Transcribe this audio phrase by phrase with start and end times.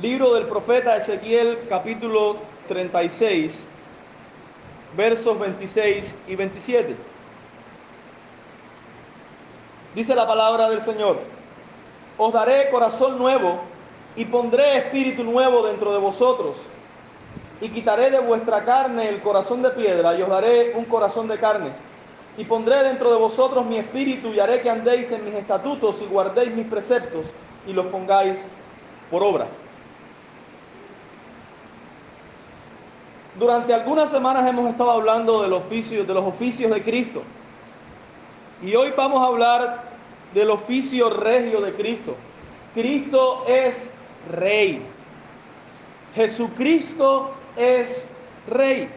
[0.00, 2.36] Libro del profeta Ezequiel capítulo
[2.68, 3.64] 36,
[4.96, 6.94] versos 26 y 27.
[9.96, 11.18] Dice la palabra del Señor,
[12.16, 13.58] os daré corazón nuevo
[14.14, 16.58] y pondré espíritu nuevo dentro de vosotros
[17.60, 21.38] y quitaré de vuestra carne el corazón de piedra y os daré un corazón de
[21.38, 21.70] carne.
[22.36, 26.04] Y pondré dentro de vosotros mi espíritu y haré que andéis en mis estatutos y
[26.06, 27.26] guardéis mis preceptos
[27.66, 28.46] y los pongáis
[29.10, 29.48] por obra.
[33.38, 37.22] Durante algunas semanas hemos estado hablando del oficio, de los oficios de Cristo.
[38.62, 39.84] Y hoy vamos a hablar
[40.34, 42.16] del oficio regio de Cristo.
[42.74, 43.92] Cristo es
[44.32, 44.82] rey.
[46.16, 48.06] Jesucristo es
[48.48, 48.88] rey.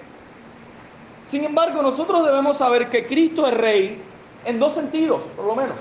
[1.24, 4.02] Sin embargo, nosotros debemos saber que Cristo es rey
[4.44, 5.76] en dos sentidos, por lo menos.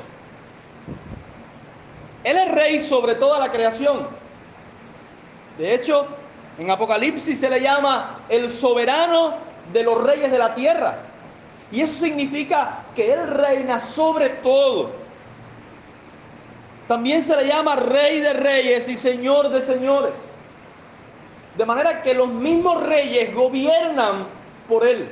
[2.25, 4.07] Él es rey sobre toda la creación.
[5.57, 6.07] De hecho,
[6.61, 9.33] en Apocalipsis se le llama el soberano
[9.73, 10.99] de los reyes de la tierra.
[11.73, 14.91] Y eso significa que Él reina sobre todo.
[16.87, 20.19] También se le llama rey de reyes y señor de señores.
[21.57, 24.27] De manera que los mismos reyes gobiernan
[24.69, 25.09] por Él.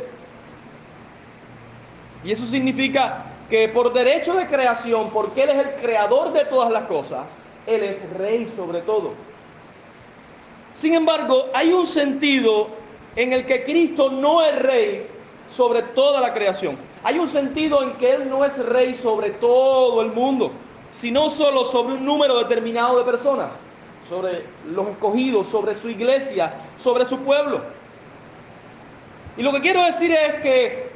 [2.24, 6.70] Y eso significa que por derecho de creación, porque Él es el creador de todas
[6.70, 9.12] las cosas, Él es rey sobre todo.
[10.78, 12.68] Sin embargo, hay un sentido
[13.16, 15.08] en el que Cristo no es rey
[15.52, 16.78] sobre toda la creación.
[17.02, 20.52] Hay un sentido en que Él no es rey sobre todo el mundo,
[20.92, 23.50] sino solo sobre un número determinado de personas
[24.08, 27.60] sobre los escogidos, sobre su iglesia, sobre su pueblo.
[29.36, 30.90] Y lo que quiero decir es que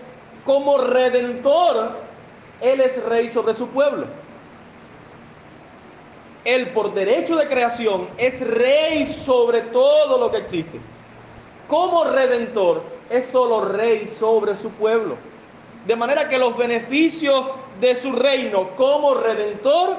[0.44, 1.90] como redentor,
[2.60, 4.06] Él es rey sobre su pueblo.
[6.44, 10.80] Él por derecho de creación es rey sobre todo lo que existe.
[11.68, 15.16] Como redentor es solo rey sobre su pueblo.
[15.86, 17.46] De manera que los beneficios
[17.80, 19.96] de su reino como redentor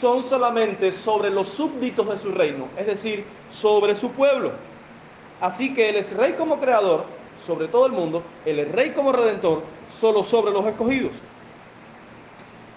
[0.00, 4.52] son solamente sobre los súbditos de su reino, es decir, sobre su pueblo.
[5.40, 7.04] Así que Él es rey como creador
[7.46, 11.12] sobre todo el mundo, Él es rey como redentor solo sobre los escogidos.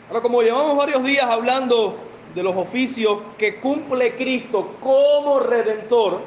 [0.10, 1.96] Ahora, como llevamos varios días hablando
[2.36, 6.20] de los oficios que cumple Cristo como redentor,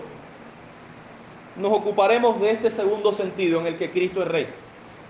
[1.56, 4.46] nos ocuparemos de este segundo sentido en el que Cristo es rey.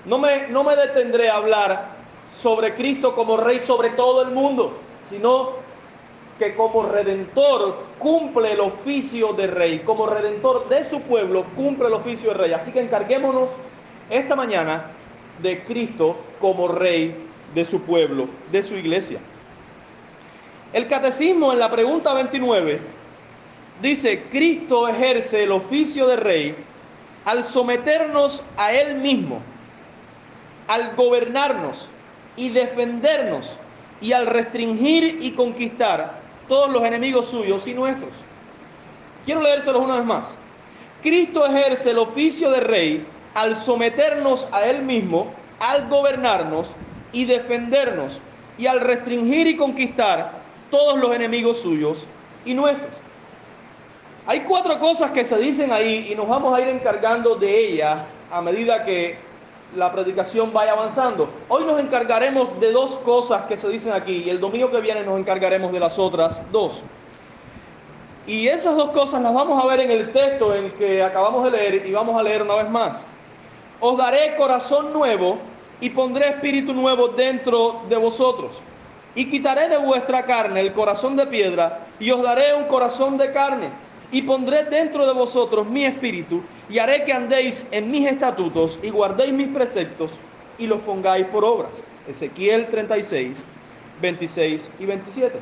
[0.05, 1.99] No me, no me detendré a hablar
[2.37, 5.53] sobre Cristo como rey sobre todo el mundo, sino
[6.39, 11.95] que como redentor cumple el oficio de rey, como redentor de su pueblo cumple el
[11.95, 12.53] oficio de rey.
[12.53, 13.51] Así que encarguémonos
[14.11, 14.91] esta mañana
[15.43, 17.15] de Cristo como rey
[17.55, 19.21] de su pueblo, de su iglesia.
[20.73, 22.81] El catecismo en la pregunta 29
[23.81, 26.55] dice, Cristo ejerce el oficio de rey
[27.25, 29.41] al someternos a Él mismo,
[30.67, 31.87] al gobernarnos
[32.37, 33.57] y defendernos
[34.01, 38.13] y al restringir y conquistar todos los enemigos suyos y nuestros.
[39.25, 40.35] Quiero leérselos una vez más.
[41.03, 46.69] Cristo ejerce el oficio de rey al someternos a Él mismo, al gobernarnos
[47.13, 48.21] y defendernos,
[48.59, 50.38] y al restringir y conquistar
[50.71, 52.05] todos los enemigos suyos
[52.45, 52.91] y nuestros.
[54.27, 58.01] Hay cuatro cosas que se dicen ahí y nos vamos a ir encargando de ellas
[58.31, 59.17] a medida que
[59.75, 61.29] la predicación vaya avanzando.
[61.49, 65.03] Hoy nos encargaremos de dos cosas que se dicen aquí y el domingo que viene
[65.03, 66.83] nos encargaremos de las otras dos.
[68.27, 71.51] Y esas dos cosas las vamos a ver en el texto en que acabamos de
[71.51, 73.07] leer y vamos a leer una vez más.
[73.81, 75.39] Os daré corazón nuevo
[75.81, 78.57] y pondré espíritu nuevo dentro de vosotros.
[79.15, 83.33] Y quitaré de vuestra carne el corazón de piedra y os daré un corazón de
[83.33, 83.71] carne.
[84.13, 88.91] Y pondré dentro de vosotros mi espíritu y haré que andéis en mis estatutos y
[88.91, 90.13] guardéis mis preceptos
[90.59, 91.71] y los pongáis por obras.
[92.09, 93.45] Ezequiel 36,
[94.01, 95.39] 26 y 27.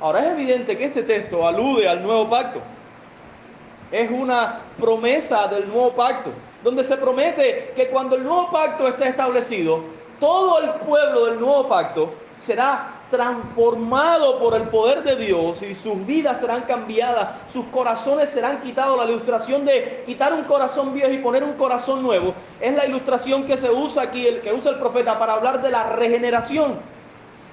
[0.00, 2.60] Ahora es evidente que este texto alude al nuevo pacto.
[3.90, 6.30] Es una promesa del nuevo pacto,
[6.62, 9.84] donde se promete que cuando el nuevo pacto esté establecido,
[10.18, 12.12] todo el pueblo del nuevo pacto
[12.44, 18.60] será transformado por el poder de Dios y sus vidas serán cambiadas, sus corazones serán
[18.60, 18.98] quitados.
[18.98, 23.44] La ilustración de quitar un corazón viejo y poner un corazón nuevo es la ilustración
[23.44, 26.74] que se usa aquí, el que usa el profeta para hablar de la regeneración,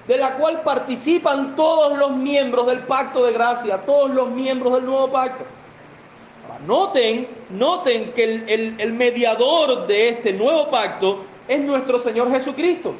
[0.07, 4.85] de la cual participan todos los miembros del pacto de gracia, todos los miembros del
[4.85, 5.45] nuevo pacto.
[6.67, 12.93] noten, noten que el, el mediador de este nuevo pacto es nuestro Señor Jesucristo.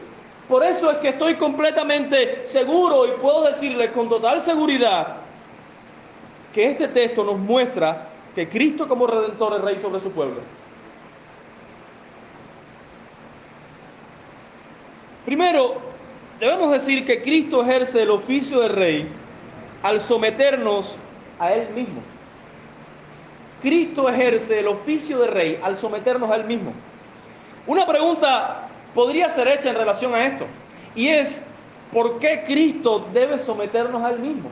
[0.47, 5.17] Por eso es que estoy completamente seguro y puedo decirles con total seguridad
[6.53, 10.41] que este texto nos muestra que Cristo como redentor es rey sobre su pueblo.
[15.25, 15.77] Primero,
[16.39, 19.07] debemos decir que Cristo ejerce el oficio de rey
[19.83, 20.95] al someternos
[21.39, 22.01] a Él mismo.
[23.61, 26.73] Cristo ejerce el oficio de rey al someternos a Él mismo.
[27.67, 30.45] Una pregunta podría ser hecha en relación a esto,
[30.95, 31.41] y es,
[31.91, 34.49] ¿por qué Cristo debe someternos a Él mismo?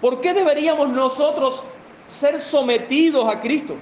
[0.00, 1.64] ¿Por qué deberíamos nosotros
[2.08, 3.74] ser sometidos a Cristo?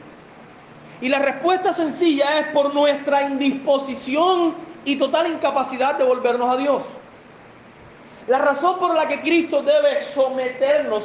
[1.00, 4.54] Y la respuesta sencilla es por nuestra indisposición
[4.84, 6.82] y total incapacidad de volvernos a Dios.
[8.26, 11.04] La razón por la que Cristo debe someternos,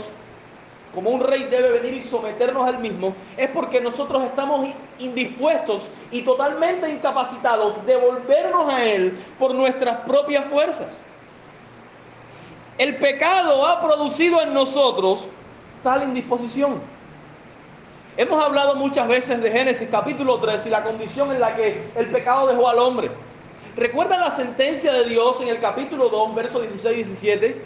[0.93, 4.67] como un rey debe venir y someternos al mismo, es porque nosotros estamos
[4.99, 10.87] indispuestos y totalmente incapacitados de volvernos a Él por nuestras propias fuerzas.
[12.77, 15.25] El pecado ha producido en nosotros
[15.83, 16.81] tal indisposición.
[18.17, 22.07] Hemos hablado muchas veces de Génesis capítulo 3 y la condición en la que el
[22.07, 23.09] pecado dejó al hombre.
[23.77, 27.65] ¿Recuerdan la sentencia de Dios en el capítulo 2, versos 16 y 17?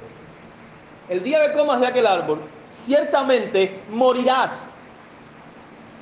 [1.10, 2.39] El día que comas de aquel árbol,
[2.71, 4.67] ciertamente morirás.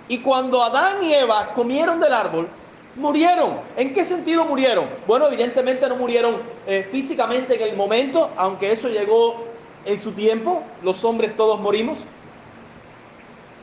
[0.08, 2.48] Y cuando Adán y Eva comieron del árbol,
[2.96, 3.60] murieron.
[3.76, 4.86] ¿En qué sentido murieron?
[5.08, 6.38] Bueno, evidentemente no murieron
[6.68, 9.46] eh, físicamente en el momento, aunque eso llegó
[9.86, 11.98] en su tiempo, los hombres todos morimos.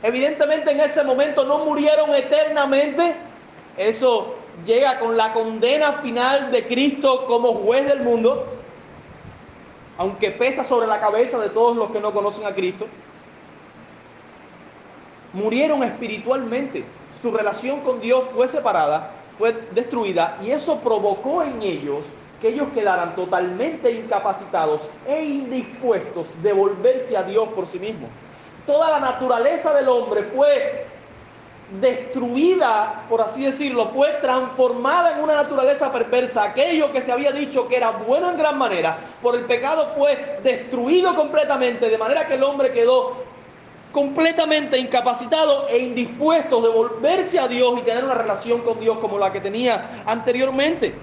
[0.03, 3.15] Evidentemente en ese momento no murieron eternamente,
[3.77, 8.47] eso llega con la condena final de Cristo como juez del mundo,
[10.01, 12.87] aunque pesa sobre la cabeza de todos los que no conocen a Cristo.
[15.31, 16.83] Murieron espiritualmente,
[17.21, 22.05] su relación con Dios fue separada fue destruida y eso provocó en ellos
[22.41, 28.09] que ellos quedaran totalmente incapacitados e indispuestos de volverse a Dios por sí mismos.
[28.65, 30.87] Toda la naturaleza del hombre fue
[31.79, 36.43] destruida, por así decirlo, fue transformada en una naturaleza perversa.
[36.43, 40.39] Aquello que se había dicho que era bueno en gran manera, por el pecado fue
[40.43, 43.23] destruido completamente, de manera que el hombre quedó
[43.91, 49.17] completamente incapacitado e indispuesto de volverse a Dios y tener una relación con Dios como
[49.17, 50.93] la que tenía anteriormente.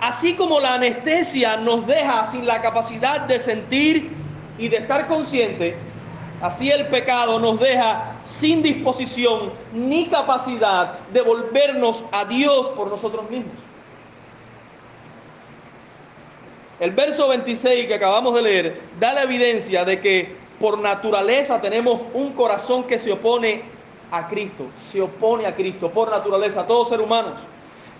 [0.00, 4.10] Así como la anestesia nos deja sin la capacidad de sentir
[4.58, 5.76] y de estar consciente,
[6.42, 13.30] así el pecado nos deja sin disposición ni capacidad de volvernos a Dios por nosotros
[13.30, 13.54] mismos.
[16.80, 22.00] El verso 26 que acabamos de leer da la evidencia de que por naturaleza tenemos
[22.12, 23.62] un corazón que se opone
[24.10, 27.34] a Cristo, se opone a Cristo por naturaleza, todos seres humanos.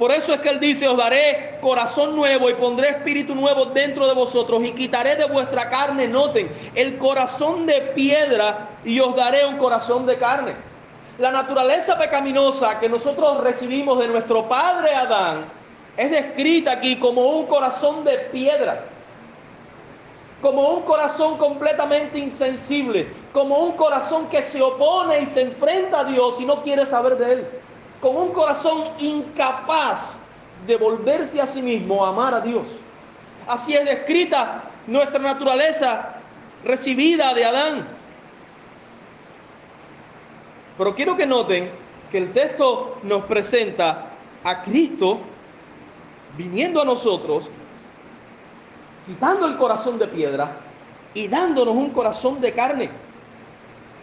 [0.02, 4.08] Por eso es que Él dice, os daré corazón nuevo y pondré espíritu nuevo dentro
[4.08, 9.46] de vosotros y quitaré de vuestra carne, noten, el corazón de piedra y os daré
[9.46, 10.54] un corazón de carne.
[11.18, 15.44] La naturaleza pecaminosa que nosotros recibimos de nuestro padre Adán
[15.96, 18.86] es descrita aquí como un corazón de piedra
[20.40, 26.04] como un corazón completamente insensible, como un corazón que se opone y se enfrenta a
[26.04, 27.46] Dios y no quiere saber de Él,
[28.02, 30.16] como un corazón incapaz
[30.66, 32.66] de volverse a sí mismo a amar a Dios.
[33.46, 36.16] Así es descrita nuestra naturaleza
[36.64, 37.86] recibida de Adán.
[40.76, 41.70] Pero quiero que noten
[42.10, 44.06] que el texto nos presenta
[44.42, 45.20] a Cristo
[46.36, 47.44] viniendo a nosotros
[49.06, 50.56] quitando el corazón de piedra
[51.14, 52.90] y dándonos un corazón de carne,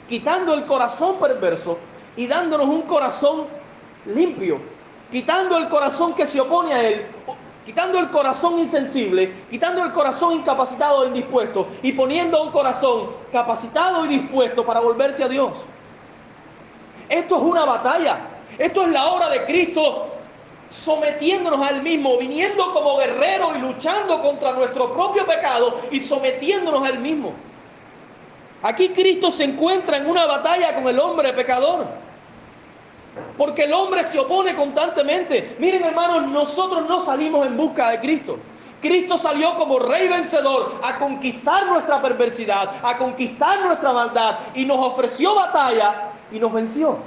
[0.07, 1.77] quitando el corazón perverso
[2.15, 3.58] y dándonos un corazón
[4.05, 4.59] limpio,
[5.11, 7.05] quitando el corazón que se opone a Él,
[7.65, 14.05] quitando el corazón insensible, quitando el corazón incapacitado e indispuesto y poniendo un corazón capacitado
[14.05, 15.51] y dispuesto para volverse a Dios.
[17.07, 18.19] Esto es una batalla.
[18.57, 20.07] Esto es la obra de Cristo
[20.69, 26.99] sometiéndonos al mismo, viniendo como guerrero y luchando contra nuestro propio pecado y sometiéndonos al
[26.99, 27.33] mismo.
[28.61, 31.87] Aquí Cristo se encuentra en una batalla con el hombre pecador.
[33.37, 35.55] Porque el hombre se opone constantemente.
[35.59, 38.37] Miren hermanos, nosotros no salimos en busca de Cristo.
[38.81, 44.77] Cristo salió como rey vencedor a conquistar nuestra perversidad, a conquistar nuestra maldad y nos
[44.79, 46.97] ofreció batalla y nos venció.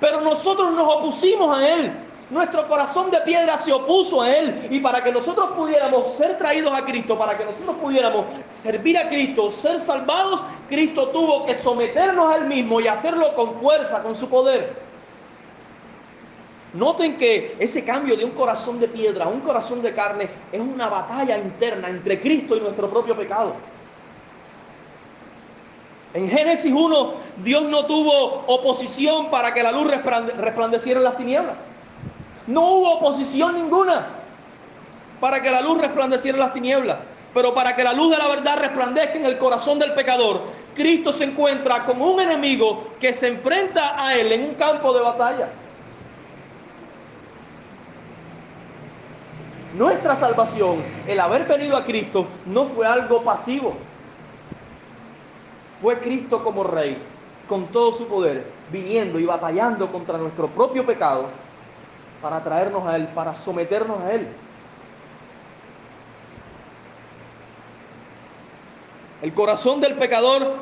[0.00, 1.92] Pero nosotros nos opusimos a Él.
[2.34, 4.66] Nuestro corazón de piedra se opuso a Él.
[4.68, 9.08] Y para que nosotros pudiéramos ser traídos a Cristo, para que nosotros pudiéramos servir a
[9.08, 14.28] Cristo, ser salvados, Cristo tuvo que someternos al mismo y hacerlo con fuerza, con su
[14.28, 14.74] poder.
[16.72, 20.60] Noten que ese cambio de un corazón de piedra a un corazón de carne es
[20.60, 23.54] una batalla interna entre Cristo y nuestro propio pecado.
[26.14, 27.14] En Génesis 1,
[27.44, 29.88] Dios no tuvo oposición para que la luz
[30.36, 31.73] resplandeciera en las tinieblas.
[32.46, 34.06] No hubo oposición ninguna
[35.20, 36.98] para que la luz resplandeciera en las tinieblas.
[37.32, 40.42] Pero para que la luz de la verdad resplandezca en el corazón del pecador,
[40.74, 45.00] Cristo se encuentra con un enemigo que se enfrenta a él en un campo de
[45.00, 45.48] batalla.
[49.74, 50.76] Nuestra salvación,
[51.08, 53.74] el haber venido a Cristo, no fue algo pasivo.
[55.82, 56.96] Fue Cristo como rey,
[57.48, 61.43] con todo su poder, viniendo y batallando contra nuestro propio pecado
[62.24, 64.26] para traernos a Él, para someternos a Él.
[69.20, 70.56] El corazón del pecador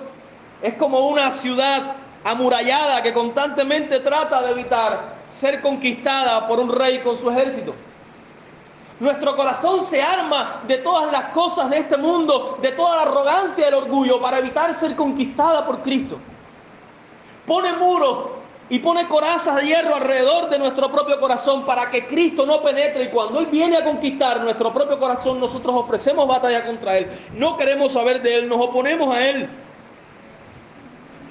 [0.60, 6.98] es como una ciudad amurallada que constantemente trata de evitar ser conquistada por un rey
[6.98, 7.76] con su ejército.
[8.98, 13.66] Nuestro corazón se arma de todas las cosas de este mundo, de toda la arrogancia
[13.66, 16.18] y el orgullo para evitar ser conquistada por Cristo.
[17.46, 18.41] Pone muros
[18.72, 23.04] y pone corazas de hierro alrededor de nuestro propio corazón para que Cristo no penetre
[23.04, 27.06] y cuando Él viene a conquistar nuestro propio corazón nosotros ofrecemos batalla contra Él.
[27.34, 29.46] No queremos saber de Él, nos oponemos a Él.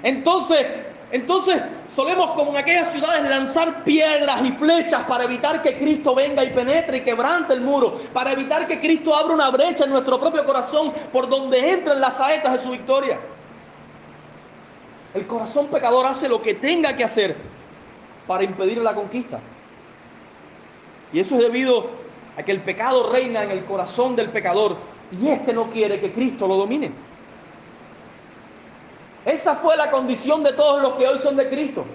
[0.03, 0.67] Entonces,
[1.11, 1.63] entonces
[1.95, 6.51] solemos como en aquellas ciudades lanzar piedras y flechas para evitar que Cristo venga y
[6.51, 10.45] penetre y quebrante el muro, para evitar que Cristo abra una brecha en nuestro propio
[10.45, 13.17] corazón por donde entren las saetas de su victoria.
[15.13, 17.35] El corazón pecador hace lo que tenga que hacer
[18.27, 19.39] para impedir la conquista.
[21.11, 21.89] Y eso es debido
[22.37, 24.77] a que el pecado reina en el corazón del pecador
[25.21, 26.91] y éste no quiere que Cristo lo domine.
[29.25, 31.85] Esa fue la condición de todos los que hoy son de Cristo.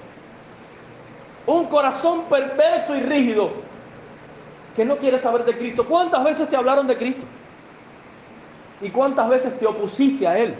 [1.47, 3.51] Un corazón perverso y rígido
[4.77, 5.87] que no quiere saber de Cristo.
[5.87, 7.25] ¿Cuántas veces te hablaron de Cristo?
[8.83, 10.55] ¿Y cuántas veces te opusiste a Él?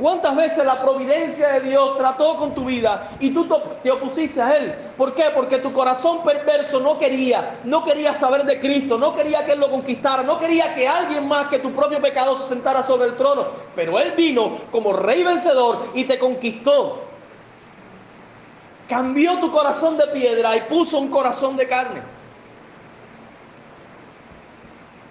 [0.00, 3.48] ¿Cuántas veces la providencia de Dios trató con tu vida y tú
[3.82, 4.72] te opusiste a Él?
[4.96, 5.24] ¿Por qué?
[5.34, 9.60] Porque tu corazón perverso no quería, no quería saber de Cristo, no quería que Él
[9.60, 13.16] lo conquistara, no quería que alguien más que tu propio pecado se sentara sobre el
[13.16, 13.46] trono.
[13.74, 17.00] Pero Él vino como rey vencedor y te conquistó.
[18.88, 22.17] Cambió tu corazón de piedra y puso un corazón de carne.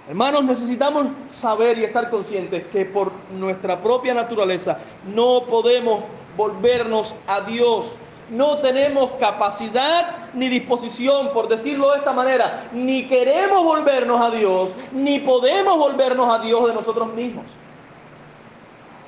[0.07, 4.77] Hermanos, necesitamos saber y estar conscientes que por nuestra propia naturaleza
[5.13, 6.03] no podemos
[6.37, 7.87] volvernos a Dios.
[8.29, 14.73] No tenemos capacidad ni disposición, por decirlo de esta manera, ni queremos volvernos a Dios,
[14.93, 17.45] ni podemos volvernos a Dios de nosotros mismos.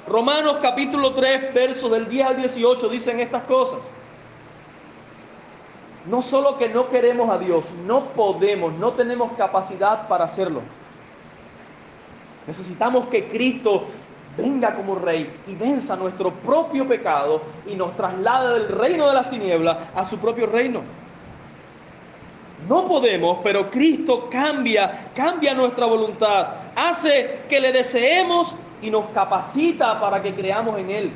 [0.05, 3.79] Romanos capítulo 3, versos del 10 al 18 dicen estas cosas.
[6.05, 10.61] No solo que no queremos a Dios, no podemos, no tenemos capacidad para hacerlo.
[12.47, 13.85] Necesitamos que Cristo
[14.37, 19.29] venga como rey y venza nuestro propio pecado y nos traslade del reino de las
[19.29, 20.81] tinieblas a su propio reino.
[22.67, 29.99] No podemos, pero Cristo cambia, cambia nuestra voluntad, hace que le deseemos y nos capacita
[29.99, 31.11] para que creamos en Él.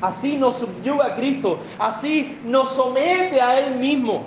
[0.00, 4.24] Así nos subyuga a Cristo, así nos somete a Él mismo.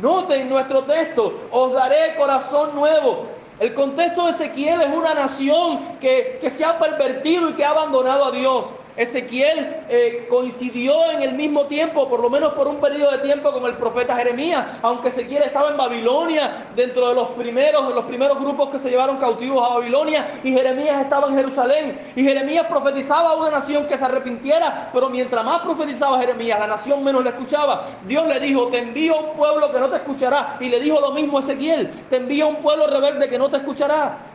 [0.00, 6.40] Noten nuestro texto, os daré corazón nuevo el contexto de Ezequiel es una nación que,
[6.50, 8.66] se ha pervertido y que ha abandonado a Dios.
[8.96, 13.50] Ezequiel eh, coincidió en el mismo tiempo, por lo menos por un periodo de tiempo,
[13.52, 18.38] con el profeta Jeremías, aunque Ezequiel estaba en Babilonia, dentro de los primeros, los primeros
[18.38, 21.98] grupos que se llevaron cautivos a Babilonia, y Jeremías estaba en Jerusalén.
[22.14, 26.68] Y Jeremías profetizaba a una nación que se arrepintiera, pero mientras más profetizaba Jeremías, la
[26.68, 27.86] nación menos le escuchaba.
[28.06, 30.56] Dios le dijo, te envío un pueblo que no te escuchará.
[30.60, 33.56] Y le dijo lo mismo a Ezequiel, te envío un pueblo rebelde que no te
[33.56, 34.33] escuchará.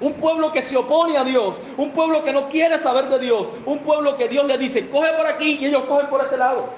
[0.00, 3.46] Un pueblo que se opone a Dios, un pueblo que no quiere saber de Dios,
[3.66, 6.70] un pueblo que Dios le dice, coge por aquí y ellos cogen por este lado.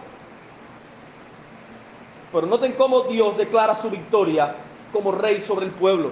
[2.33, 4.55] Pero noten cómo Dios declara su victoria
[4.93, 6.11] como rey sobre el pueblo.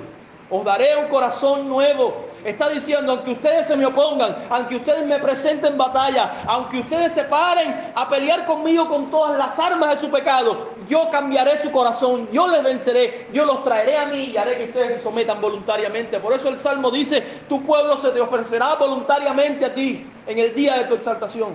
[0.50, 5.18] Os daré un corazón nuevo Está diciendo, aunque ustedes se me opongan, aunque ustedes me
[5.18, 10.10] presenten batalla, aunque ustedes se paren a pelear conmigo con todas las armas de su
[10.10, 14.56] pecado, yo cambiaré su corazón, yo les venceré, yo los traeré a mí y haré
[14.56, 16.18] que ustedes se sometan voluntariamente.
[16.18, 20.54] Por eso el Salmo dice, tu pueblo se te ofrecerá voluntariamente a ti en el
[20.54, 21.54] día de tu exaltación.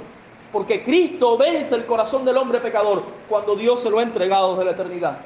[0.52, 4.66] Porque Cristo vence el corazón del hombre pecador cuando Dios se lo ha entregado desde
[4.66, 5.18] la eternidad.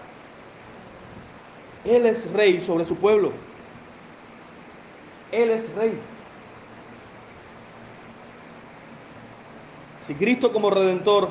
[1.84, 3.49] Él es rey sobre su pueblo.
[5.32, 6.00] Él es rey.
[10.06, 11.30] Si Cristo como redentor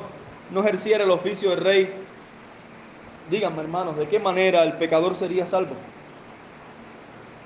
[0.51, 1.93] no ejerciera el oficio de rey,
[3.29, 5.75] díganme hermanos, ¿de qué manera el pecador sería salvo?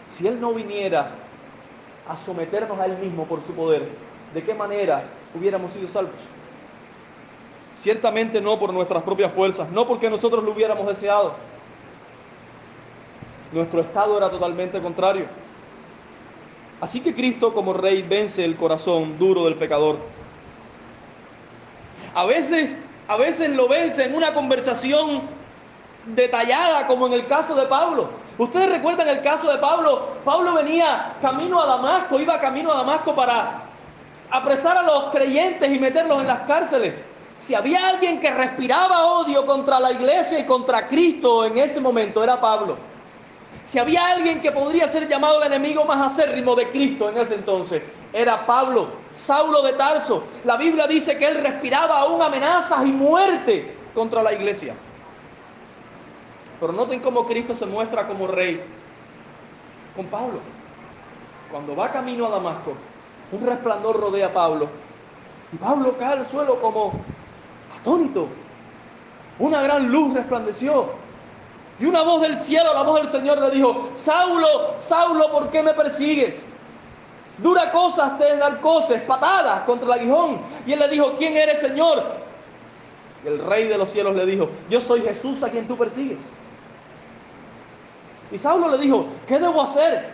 [0.08, 1.10] Si Él no viniera
[2.08, 3.90] a someternos a Él mismo por su poder,
[4.34, 6.14] ¿de qué manera hubiéramos sido salvos?
[7.76, 11.34] Ciertamente no por nuestras propias fuerzas, no porque nosotros lo hubiéramos deseado.
[13.52, 15.26] Nuestro estado era totalmente contrario.
[16.82, 19.98] Así que Cristo como rey vence el corazón duro del pecador.
[22.14, 22.70] A veces,
[23.08, 25.22] a veces lo vence en una conversación
[26.06, 28.10] detallada como en el caso de Pablo.
[28.38, 30.10] Ustedes recuerdan el caso de Pablo.
[30.26, 33.62] Pablo venía camino a Damasco, iba camino a Damasco para
[34.30, 36.94] apresar a los creyentes y meterlos en las cárceles.
[37.38, 42.24] Si había alguien que respiraba odio contra la iglesia y contra Cristo en ese momento,
[42.24, 42.78] era Pablo.
[43.66, 47.36] Si había alguien que podría ser llamado el enemigo más acérrimo de Cristo en ese
[47.36, 50.26] entonces, era Pablo, Saulo de Tarso.
[50.44, 54.76] La Biblia dice que él respiraba aún amenazas y muerte contra la iglesia.
[56.60, 58.62] Pero noten cómo Cristo se muestra como rey
[59.96, 60.40] con Pablo.
[61.52, 62.74] Cuando va camino a Damasco,
[63.32, 64.68] un resplandor rodea a Pablo.
[65.52, 66.94] Y Pablo cae al suelo como
[67.80, 68.28] atónito.
[69.40, 71.03] Una gran luz resplandeció.
[71.84, 75.62] Y una voz del cielo, la voz del Señor le dijo, Saulo, Saulo, ¿por qué
[75.62, 76.42] me persigues?
[77.40, 80.40] Dura cosas te dar cosas, patadas contra el aguijón.
[80.66, 82.02] Y él le dijo, ¿quién eres, Señor?
[83.26, 86.20] Y el rey de los cielos le dijo, yo soy Jesús a quien tú persigues.
[88.32, 90.10] Y Saulo le dijo, ¿qué debo hacer?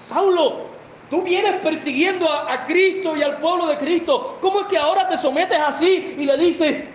[0.00, 0.62] Saulo,
[1.08, 4.36] tú vienes persiguiendo a, a, Cristo y al pueblo de Cristo.
[4.40, 6.86] ¿Cómo es que ahora te sometes así y le dices,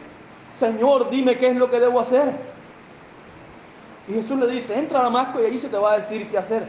[0.53, 2.53] Señor, dime qué es lo que debo hacer?
[4.07, 6.37] Y Jesús le dice, entra a Damasco y allí se te va a decir qué
[6.37, 6.67] hacer.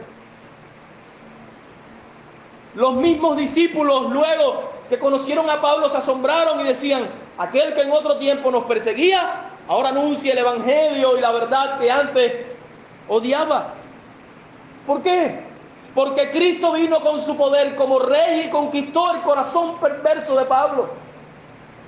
[2.75, 7.91] Los mismos discípulos luego que conocieron a Pablo se asombraron y decían, aquel que en
[7.91, 12.33] otro tiempo nos perseguía, ahora anuncia el Evangelio y la verdad que antes
[13.07, 13.73] odiaba.
[14.85, 15.39] ¿Por qué?
[15.93, 20.89] Porque Cristo vino con su poder como rey y conquistó el corazón perverso de Pablo.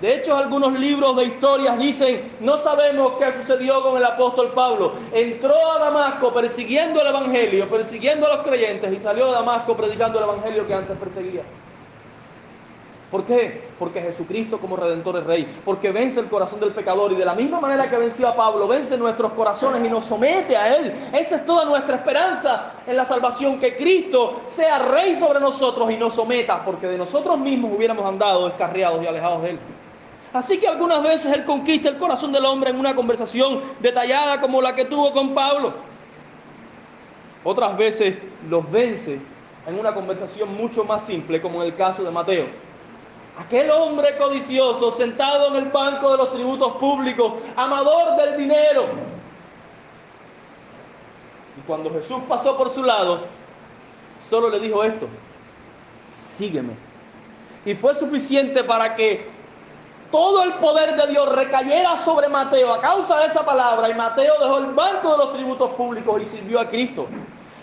[0.01, 4.93] De hecho, algunos libros de historias dicen, no sabemos qué sucedió con el apóstol Pablo.
[5.13, 10.19] Entró a Damasco persiguiendo el Evangelio, persiguiendo a los creyentes y salió de Damasco predicando
[10.19, 11.41] el Evangelio que antes perseguía.
[13.11, 13.69] ¿Por qué?
[13.79, 17.33] Porque Jesucristo como Redentor es Rey, porque vence el corazón del pecador y de la
[17.33, 20.93] misma manera que venció a Pablo, vence nuestros corazones y nos somete a Él.
[21.11, 25.97] Esa es toda nuestra esperanza en la salvación, que Cristo sea Rey sobre nosotros y
[25.97, 29.59] nos someta, porque de nosotros mismos hubiéramos andado descarriados y alejados de Él.
[30.33, 34.61] Así que algunas veces Él conquista el corazón del hombre en una conversación detallada como
[34.61, 35.73] la que tuvo con Pablo.
[37.43, 39.19] Otras veces los vence
[39.65, 42.45] en una conversación mucho más simple como en el caso de Mateo.
[43.39, 48.85] Aquel hombre codicioso sentado en el banco de los tributos públicos, amador del dinero.
[51.57, 53.21] Y cuando Jesús pasó por su lado,
[54.21, 55.07] solo le dijo esto,
[56.19, 56.73] sígueme.
[57.65, 59.38] Y fue suficiente para que
[60.11, 64.33] todo el poder de Dios recayera sobre Mateo a causa de esa palabra y Mateo
[64.39, 67.07] dejó el banco de los tributos públicos y sirvió a Cristo.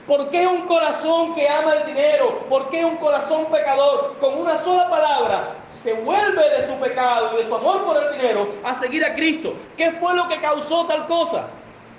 [0.06, 2.44] ¿Por qué un corazón que ama el dinero?
[2.48, 7.42] ¿Por qué un corazón pecador con una sola palabra se vuelve de su pecado y
[7.42, 9.54] de su amor por el dinero a seguir a Cristo?
[9.76, 11.48] ¿Qué fue lo que causó tal cosa?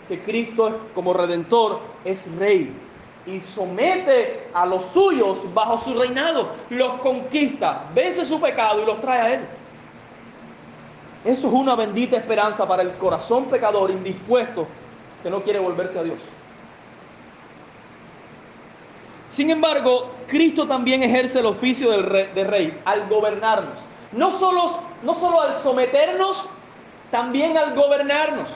[0.08, 2.74] Que Cristo como redentor es rey
[3.26, 9.02] y somete a los suyos bajo su reinado, los conquista, vence su pecado y los
[9.02, 9.48] trae a él.
[11.26, 14.68] Eso es una bendita esperanza para el corazón pecador indispuesto
[15.24, 16.20] que no quiere volverse a Dios.
[19.30, 23.74] Sin embargo, Cristo también ejerce el oficio del rey, de rey al gobernarnos.
[24.14, 24.32] No
[25.04, 26.46] no solo al someternos,
[27.12, 28.48] también al gobernarnos.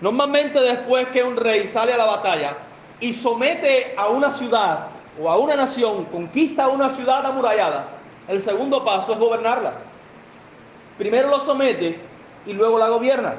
[0.00, 2.56] Normalmente después que un rey sale a la batalla
[3.00, 4.88] y somete a una ciudad
[5.20, 7.88] o a una nación, conquista una ciudad amurallada,
[8.28, 9.72] el segundo paso es gobernarla.
[10.98, 11.98] Primero lo somete
[12.46, 13.34] y luego la gobierna.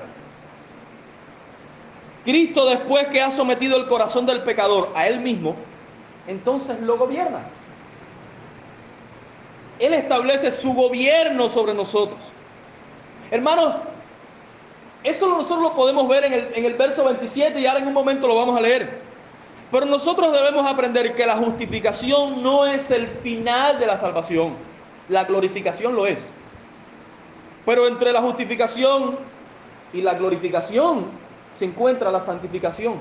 [2.23, 5.55] Cristo después que ha sometido el corazón del pecador a él mismo,
[6.27, 7.41] entonces lo gobierna.
[9.77, 12.19] Él establece su gobierno sobre nosotros.
[13.29, 13.75] Hermanos,
[15.03, 17.93] eso nosotros lo podemos ver en el, en el verso 27 y ahora en un
[17.93, 19.05] momento lo vamos a leer.
[19.71, 24.53] Pero nosotros debemos aprender que la justificación no es el final de la salvación.
[25.09, 26.31] La glorificación lo es.
[27.65, 29.17] Pero entre la justificación
[29.93, 31.05] y la glorificación
[31.51, 32.99] se encuentra la santificación.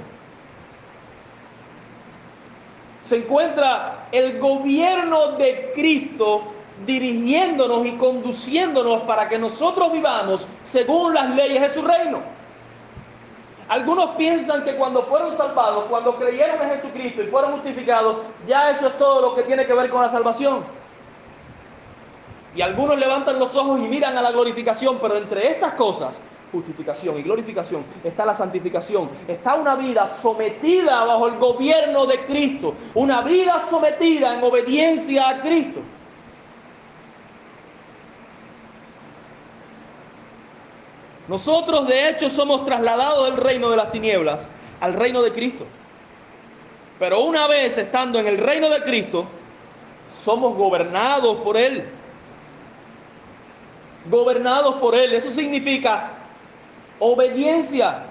[3.03, 6.45] Se encuentra el gobierno de Cristo
[6.87, 12.21] dirigiéndonos y conduciéndonos para que nosotros vivamos según las leyes de su reino.
[13.69, 18.89] Algunos piensan que cuando fueron salvados, cuando creyeron en Jesucristo y fueron justificados, ya eso
[18.89, 20.65] es todo lo que tiene que ver con la salvación.
[22.57, 26.15] Y algunos levantan los ojos y miran a la glorificación, pero entre estas cosas,
[26.53, 32.75] justificación y glorificación, está la santificación, está una vida sometida bajo el gobierno de Cristo,
[32.95, 35.81] una vida sometida en obediencia a Cristo.
[41.27, 44.45] Nosotros de hecho somos trasladados del reino de las tinieblas
[44.81, 45.65] al reino de Cristo.
[46.99, 49.27] Pero una vez estando en el reino de Cristo,
[50.13, 51.89] somos gobernados por Él.
[54.07, 55.13] Gobernados por Él.
[55.13, 56.11] Eso significa
[56.99, 58.05] obediencia.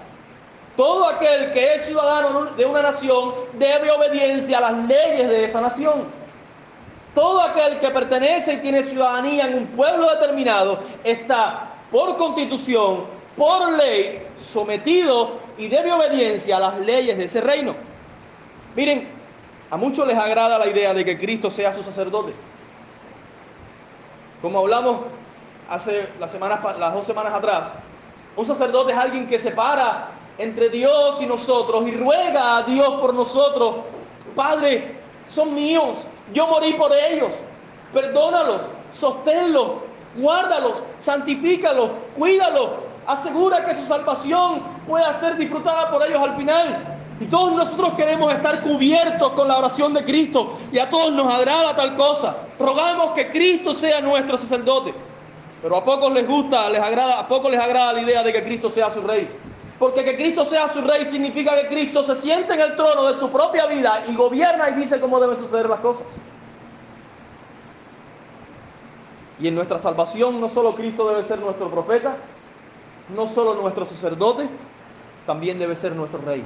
[0.76, 5.60] Todo aquel que es ciudadano de una nación debe obediencia a las leyes de esa
[5.60, 6.04] nación.
[7.14, 13.04] Todo aquel que pertenece y tiene ciudadanía en un pueblo determinado está por constitución,
[13.36, 17.76] por ley, sometido y debe obediencia a las leyes de ese reino.
[18.74, 19.08] Miren,
[19.70, 22.32] a muchos les agrada la idea de que Cristo sea su sacerdote.
[24.42, 25.02] Como hablamos
[25.74, 27.64] hace las, semanas, las dos semanas atrás,
[28.36, 30.08] un sacerdote es alguien que separa
[30.38, 33.76] entre Dios y nosotros y ruega a Dios por nosotros.
[34.36, 34.96] Padre,
[35.28, 35.98] son míos,
[36.32, 37.30] yo morí por ellos,
[37.92, 38.60] perdónalos,
[38.92, 39.72] sosténlos,
[40.16, 42.70] guárdalos, santifícalos, cuídalos,
[43.06, 46.98] asegura que su salvación pueda ser disfrutada por ellos al final.
[47.20, 51.32] Y todos nosotros queremos estar cubiertos con la oración de Cristo y a todos nos
[51.32, 52.36] agrada tal cosa.
[52.58, 54.94] Rogamos que Cristo sea nuestro sacerdote.
[55.64, 58.44] Pero a pocos les gusta, les agrada, a pocos les agrada la idea de que
[58.44, 59.26] Cristo sea su rey.
[59.78, 63.18] Porque que Cristo sea su rey significa que Cristo se siente en el trono de
[63.18, 66.04] su propia vida y gobierna y dice cómo deben suceder las cosas.
[69.40, 72.18] Y en nuestra salvación no solo Cristo debe ser nuestro profeta,
[73.16, 74.46] no solo nuestro sacerdote,
[75.26, 76.44] también debe ser nuestro rey.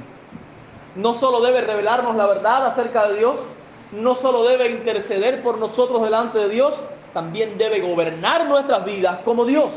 [0.95, 3.41] No solo debe revelarnos la verdad acerca de Dios,
[3.91, 6.81] no solo debe interceder por nosotros delante de Dios,
[7.13, 9.69] también debe gobernar nuestras vidas como Dios.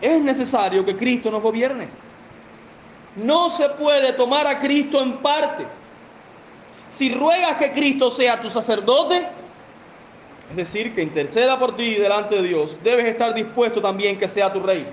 [0.00, 1.88] Es necesario que Cristo nos gobierne.
[3.16, 5.66] No se puede tomar a Cristo en parte.
[6.88, 9.26] Si ruegas que Cristo sea tu sacerdote,
[10.50, 14.52] es decir, que interceda por ti delante de Dios, debes estar dispuesto también que sea
[14.52, 14.86] tu rey.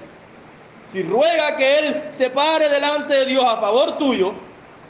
[0.92, 4.34] Si ruega que Él se pare delante de Dios a favor tuyo,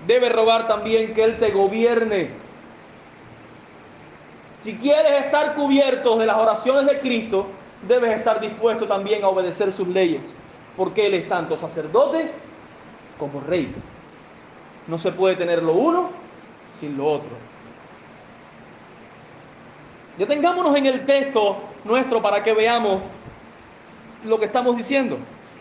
[0.08, 2.45] debe rogar también que Él te gobierne.
[4.66, 7.46] Si quieres estar cubierto de las oraciones de Cristo,
[7.88, 10.34] debes estar dispuesto también a obedecer sus leyes,
[10.76, 12.32] porque Él es tanto sacerdote
[13.20, 13.72] como rey.
[14.88, 16.10] No se puede tener lo uno
[16.80, 17.30] sin lo otro.
[20.18, 23.02] Detengámonos en el texto nuestro para que veamos
[24.24, 25.20] lo que estamos diciendo.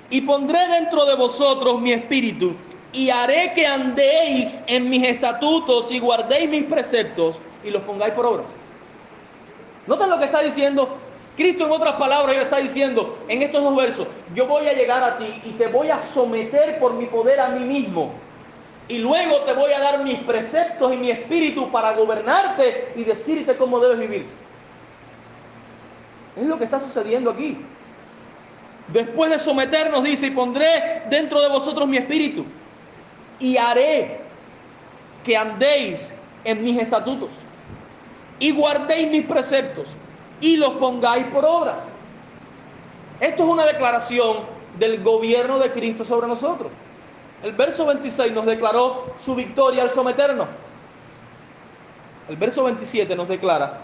[0.08, 2.54] Y pondré dentro de vosotros mi espíritu
[2.90, 8.24] y haré que andéis en mis estatutos y guardéis mis preceptos y los pongáis por
[8.24, 8.44] obra.
[9.86, 10.98] Noten lo que está diciendo
[11.36, 15.18] Cristo en otras palabras, está diciendo en estos dos versos, yo voy a llegar a
[15.18, 18.12] ti y te voy a someter por mi poder a mí mismo.
[18.86, 23.56] Y luego te voy a dar mis preceptos y mi espíritu para gobernarte y decirte
[23.56, 24.26] cómo debes vivir.
[26.36, 27.58] Es lo que está sucediendo aquí.
[28.88, 32.44] Después de someternos, dice, y pondré dentro de vosotros mi espíritu.
[33.40, 34.20] Y haré
[35.24, 36.12] que andéis
[36.44, 37.30] en mis estatutos.
[38.44, 39.86] Y guardéis mis preceptos.
[40.38, 41.76] Y los pongáis por obras.
[43.18, 44.36] Esto es una declaración
[44.78, 46.70] del gobierno de Cristo sobre nosotros.
[47.42, 50.46] El verso 26 nos declaró su victoria al someternos.
[52.28, 53.78] El verso 27 nos declara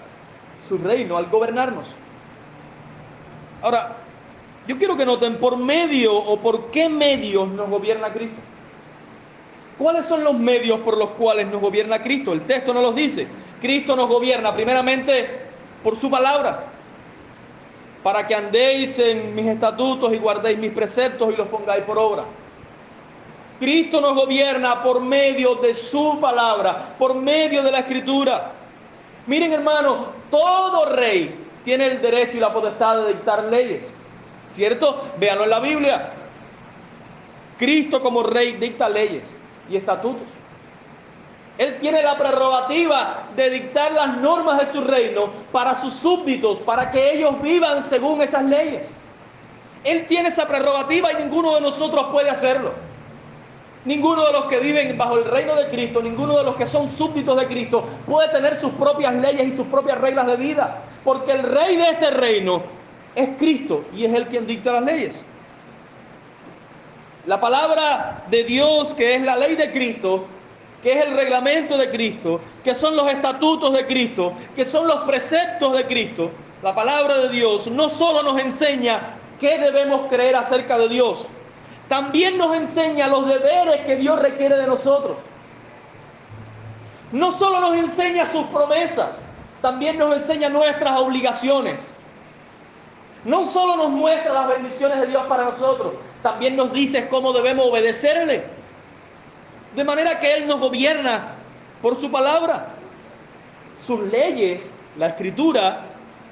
[0.68, 1.86] su reino al gobernarnos.
[3.62, 3.96] Ahora,
[4.68, 8.40] yo quiero que noten por medio o por qué medios nos gobierna Cristo.
[9.78, 12.34] ¿Cuáles son los medios por los cuales nos gobierna Cristo?
[12.34, 13.26] El texto nos los dice.
[13.60, 15.28] Cristo nos gobierna primeramente
[15.82, 16.64] por su palabra,
[18.02, 22.24] para que andéis en mis estatutos y guardéis mis preceptos y los pongáis por obra.
[23.58, 28.52] Cristo nos gobierna por medio de su palabra, por medio de la escritura.
[29.26, 33.90] Miren hermanos, todo rey tiene el derecho y la potestad de dictar leyes.
[34.52, 35.04] ¿Cierto?
[35.18, 36.10] Véanlo en la Biblia.
[37.58, 39.30] Cristo como rey dicta leyes
[39.68, 40.39] y estatutos.
[41.60, 46.90] Él tiene la prerrogativa de dictar las normas de su reino para sus súbditos, para
[46.90, 48.86] que ellos vivan según esas leyes.
[49.84, 52.72] Él tiene esa prerrogativa y ninguno de nosotros puede hacerlo.
[53.84, 56.90] Ninguno de los que viven bajo el reino de Cristo, ninguno de los que son
[56.90, 61.32] súbditos de Cristo puede tener sus propias leyes y sus propias reglas de vida, porque
[61.32, 62.62] el rey de este reino
[63.14, 65.16] es Cristo y es Él quien dicta las leyes.
[67.26, 70.26] La palabra de Dios, que es la ley de Cristo,
[70.82, 75.00] que es el reglamento de Cristo, que son los estatutos de Cristo, que son los
[75.00, 76.30] preceptos de Cristo,
[76.62, 79.00] la palabra de Dios no solo nos enseña
[79.38, 81.20] qué debemos creer acerca de Dios,
[81.88, 85.16] también nos enseña los deberes que Dios requiere de nosotros.
[87.12, 89.08] No solo nos enseña sus promesas,
[89.60, 91.80] también nos enseña nuestras obligaciones.
[93.24, 97.66] No solo nos muestra las bendiciones de Dios para nosotros, también nos dice cómo debemos
[97.66, 98.59] obedecerle.
[99.74, 101.35] De manera que Él nos gobierna
[101.80, 102.68] por su palabra.
[103.87, 105.83] Sus leyes, la escritura,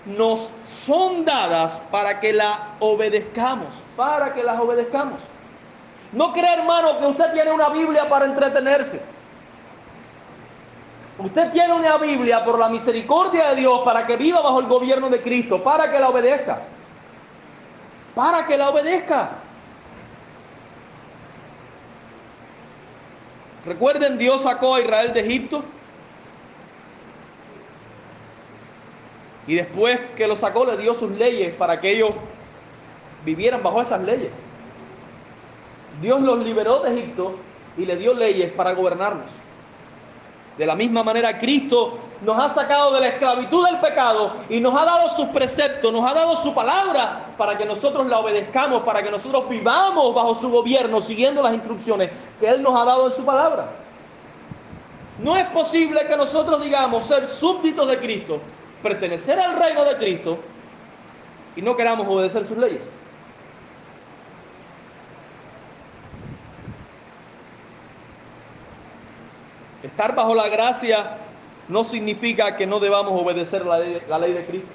[0.07, 0.51] nos
[0.87, 5.20] son dadas para que la obedezcamos, para que las obedezcamos.
[6.12, 9.01] No cree, hermano, que usted tiene una Biblia para entretenerse.
[11.18, 15.09] Usted tiene una Biblia por la misericordia de Dios para que viva bajo el gobierno
[15.09, 16.61] de Cristo, para que la obedezca.
[18.14, 19.31] Para que la obedezca.
[23.68, 25.62] Recuerden, Dios sacó a Israel de Egipto.
[29.46, 32.12] Y después que lo sacó, le dio sus leyes para que ellos
[33.26, 34.31] vivieran bajo esas leyes.
[36.00, 37.37] Dios los liberó de Egipto
[37.76, 39.26] y le dio leyes para gobernarnos.
[40.57, 44.81] De la misma manera, Cristo nos ha sacado de la esclavitud del pecado y nos
[44.81, 49.02] ha dado sus preceptos, nos ha dado su palabra para que nosotros la obedezcamos, para
[49.02, 53.12] que nosotros vivamos bajo su gobierno, siguiendo las instrucciones que Él nos ha dado en
[53.12, 53.68] su palabra.
[55.18, 58.40] No es posible que nosotros digamos ser súbditos de Cristo,
[58.83, 60.38] pertenecer al reino de Cristo
[61.54, 62.90] y no queramos obedecer sus leyes.
[69.85, 71.18] Estar bajo la gracia
[71.68, 74.72] no significa que no debamos obedecer la ley, de Cristo.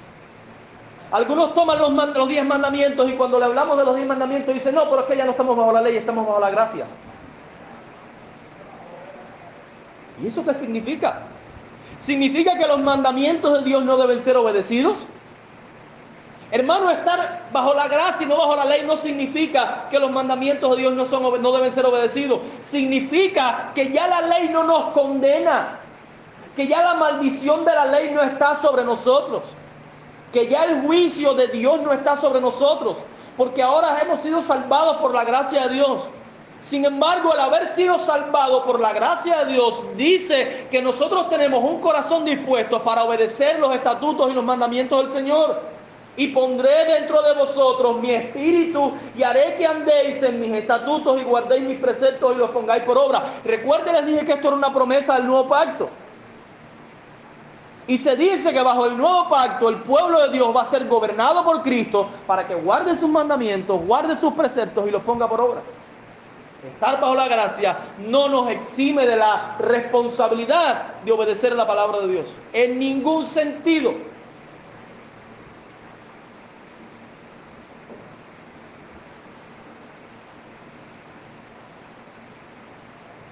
[1.10, 4.74] Algunos toman los, los diez mandamientos y cuando le hablamos de los diez mandamientos dicen,
[4.74, 6.86] no, pero es que ya no estamos bajo la ley, estamos bajo la gracia.
[10.22, 11.22] ¿Y eso qué significa?
[12.00, 15.06] ¿Significa que los mandamientos de Dios no deben ser obedecidos?
[16.50, 20.70] Hermano, estar bajo la gracia y no bajo la ley no significa que los mandamientos
[20.70, 22.40] de Dios no, son, no deben ser obedecidos.
[22.62, 25.80] Significa que ya la ley no nos condena.
[26.56, 29.42] Que ya la maldición de la ley no está sobre nosotros.
[30.32, 32.96] Que ya el juicio de Dios no está sobre nosotros.
[33.36, 36.02] Porque ahora hemos sido salvados por la gracia de Dios.
[36.64, 41.62] Sin embargo, el haber sido salvado por la gracia de Dios dice que nosotros tenemos
[41.62, 45.60] un corazón dispuesto para obedecer los estatutos y los mandamientos del Señor
[46.16, 51.24] y pondré dentro de vosotros mi espíritu y haré que andéis en mis estatutos y
[51.24, 53.22] guardéis mis preceptos y los pongáis por obra.
[53.44, 55.90] Recuerden, les dije que esto era una promesa del nuevo pacto.
[57.86, 60.86] Y se dice que bajo el nuevo pacto el pueblo de Dios va a ser
[60.88, 65.40] gobernado por Cristo para que guarde sus mandamientos, guarde sus preceptos y los ponga por
[65.40, 65.60] obra.
[66.72, 72.08] Estar bajo la gracia no nos exime de la responsabilidad de obedecer la palabra de
[72.08, 72.28] Dios.
[72.54, 74.13] En ningún sentido.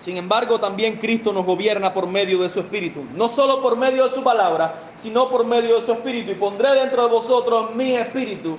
[0.05, 3.05] Sin embargo, también Cristo nos gobierna por medio de su Espíritu.
[3.15, 6.33] No solo por medio de su palabra, sino por medio de su Espíritu.
[6.33, 8.59] Y pondré dentro de vosotros mi Espíritu.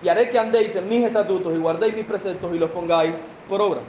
[0.00, 3.12] Y haré que andéis en mis estatutos y guardéis mis preceptos y los pongáis
[3.48, 3.80] por obra.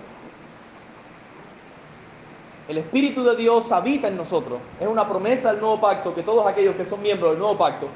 [2.68, 4.60] El Espíritu de Dios habita en nosotros.
[4.80, 7.88] Es una promesa del nuevo pacto que todos aquellos que son miembros del nuevo pacto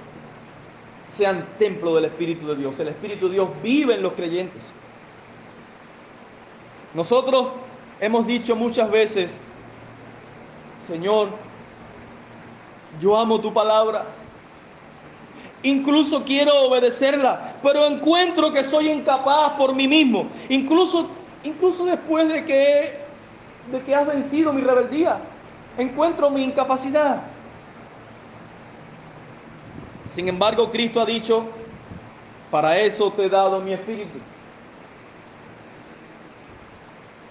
[1.08, 2.80] sean templo del Espíritu de Dios.
[2.80, 4.74] El Espíritu de Dios vive en los creyentes.
[6.94, 7.48] Nosotros
[8.04, 9.32] hemos dicho muchas veces,
[10.86, 11.30] Señor,
[13.00, 14.04] yo amo tu palabra.
[15.64, 20.28] Incluso quiero obedecerla, pero encuentro que soy incapaz por mí mismo.
[20.50, 21.10] Incluso,
[21.46, 23.00] incluso después de que,
[23.72, 25.20] de que has vencido mi rebeldía,
[25.78, 27.22] encuentro mi incapacidad.
[30.10, 31.46] Sin embargo, Cristo ha dicho,
[32.52, 34.20] para eso te he dado mi espíritu.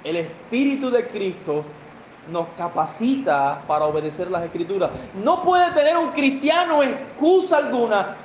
[0.05, 1.65] El Espíritu de Cristo
[2.31, 4.91] nos capacita para obedecer las escrituras.
[5.23, 8.17] No puede tener un cristiano excusa alguna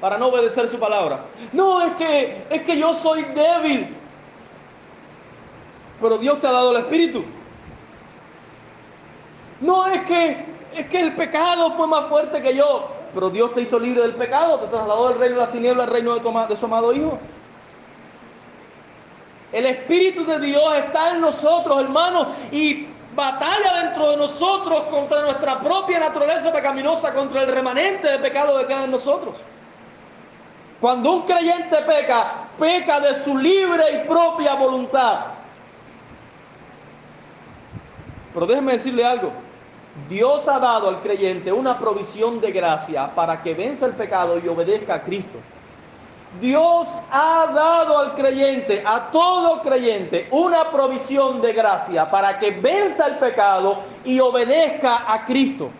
[0.00, 1.20] para no obedecer su palabra.
[1.52, 3.94] No, es que es que yo soy débil.
[6.00, 7.24] Pero Dios te ha dado el espíritu.
[9.60, 13.60] No es que es que el pecado fue más fuerte que yo, pero Dios te
[13.60, 16.56] hizo libre del pecado, te trasladó del reino de las tinieblas al reino de, de
[16.56, 17.18] su amado hijo.
[19.52, 25.60] El Espíritu de Dios está en nosotros, hermanos, y batalla dentro de nosotros contra nuestra
[25.60, 29.34] propia naturaleza pecaminosa, contra el remanente de pecado que queda en nosotros.
[30.80, 35.26] Cuando un creyente peca, peca de su libre y propia voluntad.
[38.32, 39.32] Pero déjeme decirle algo.
[40.08, 44.48] Dios ha dado al creyente una provisión de gracia para que venza el pecado y
[44.48, 45.38] obedezca a Cristo.
[46.40, 53.06] Dios ha dado al creyente, a todo creyente, una provisión de gracia para que venza
[53.06, 55.70] el pecado y obedezca a Cristo.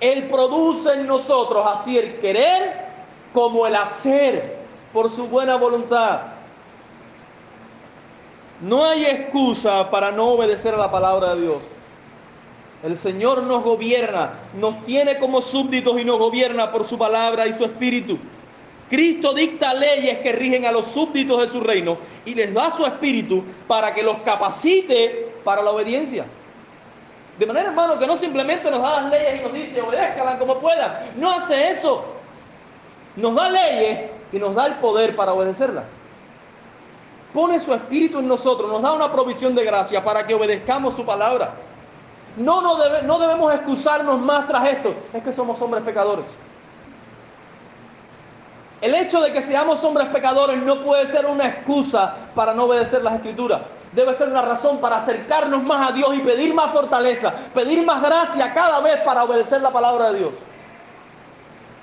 [0.00, 2.84] Él produce en nosotros así el querer
[3.32, 4.58] como el hacer
[4.92, 6.20] por su buena voluntad.
[8.60, 11.62] No hay excusa para no obedecer a la palabra de Dios.
[12.84, 17.54] El Señor nos gobierna, nos tiene como súbditos y nos gobierna por su palabra y
[17.54, 18.18] su espíritu.
[18.90, 22.84] Cristo dicta leyes que rigen a los súbditos de su reino y les da su
[22.84, 26.26] espíritu para que los capacite para la obediencia.
[27.38, 30.58] De manera, hermano, que no simplemente nos da las leyes y nos dice, obedezcan como
[30.58, 30.92] puedan.
[31.16, 32.04] No hace eso.
[33.16, 35.84] Nos da leyes y nos da el poder para obedecerlas.
[37.32, 41.06] Pone su espíritu en nosotros, nos da una provisión de gracia para que obedezcamos su
[41.06, 41.54] palabra.
[42.36, 44.94] No, no, no debemos excusarnos más tras esto.
[45.12, 46.26] Es que somos hombres pecadores.
[48.80, 53.02] El hecho de que seamos hombres pecadores no puede ser una excusa para no obedecer
[53.02, 53.60] las escrituras
[53.94, 58.02] debe ser una razón para acercarnos más a Dios y pedir más fortaleza, pedir más
[58.02, 60.32] gracia cada vez para obedecer la palabra de Dios.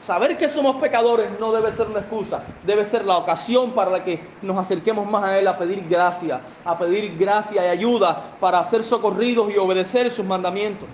[0.02, 4.04] Saber que somos pecadores no debe ser una excusa, debe ser la ocasión para la
[4.04, 8.64] que nos acerquemos más a Él a pedir gracia, a pedir gracia y ayuda para
[8.64, 10.88] ser socorridos y obedecer sus mandamientos.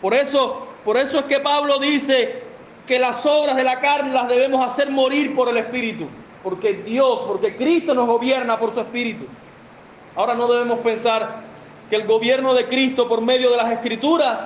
[0.00, 2.42] Por eso, por eso es que Pablo dice
[2.86, 6.06] que las obras de la carne las debemos hacer morir por el Espíritu,
[6.42, 9.26] porque Dios, porque Cristo nos gobierna por su Espíritu.
[10.14, 11.42] Ahora no debemos pensar
[11.90, 14.38] que el gobierno de Cristo por medio de las escrituras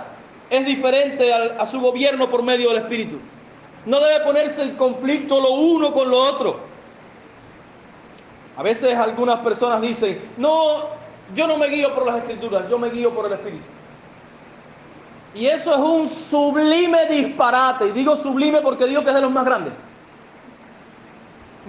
[0.51, 3.21] es diferente a, su gobierno por medio del Espíritu.
[3.87, 6.61] No debe ponerse en conflicto lo uno con lo otro.
[8.57, 10.81] A veces algunas personas dicen, no,
[11.35, 13.65] yo no me guío por las escrituras, yo me guío por el Espíritu.
[15.35, 17.87] Y eso es un sublime disparate.
[17.87, 19.73] Y digo sublime porque digo que es de los más grandes.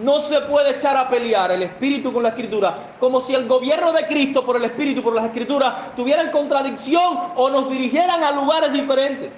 [0.02, 3.92] No se puede echar a pelear el espíritu con la escritura, como si el gobierno
[3.92, 8.72] de Cristo por el espíritu, por las escrituras, tuvieran contradicción o nos dirigieran a lugares
[8.72, 9.32] diferentes.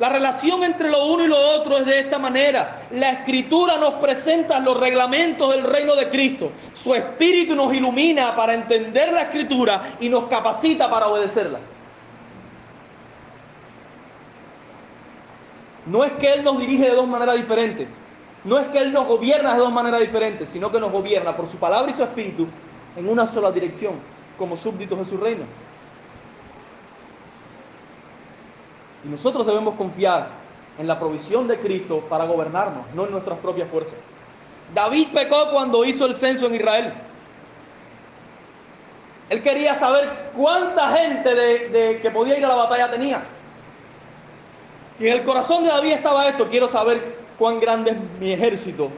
[0.00, 2.86] La relación entre lo uno y lo otro es de esta manera.
[2.92, 6.52] La escritura nos presenta los reglamentos del reino de Cristo.
[6.72, 11.58] Su espíritu nos ilumina para entender la escritura y nos capacita para obedecerla.
[15.84, 17.86] No es que Él nos dirige de dos maneras diferentes.
[18.44, 21.50] No es que Él nos gobierna de dos maneras diferentes, sino que nos gobierna por
[21.50, 22.46] su palabra y su espíritu
[22.96, 23.96] en una sola dirección,
[24.38, 25.44] como súbditos de su reino.
[29.04, 30.28] Y nosotros debemos confiar
[30.78, 33.94] en la provisión de Cristo para gobernarnos, no en nuestras propias fuerzas.
[34.74, 36.92] David pecó cuando hizo el censo en Israel.
[39.28, 43.22] Él quería saber cuánta gente de, que podía ir a la batalla tenía.
[44.98, 48.90] Y en el corazón de David estaba esto, quiero saber cuán grande es mi ejército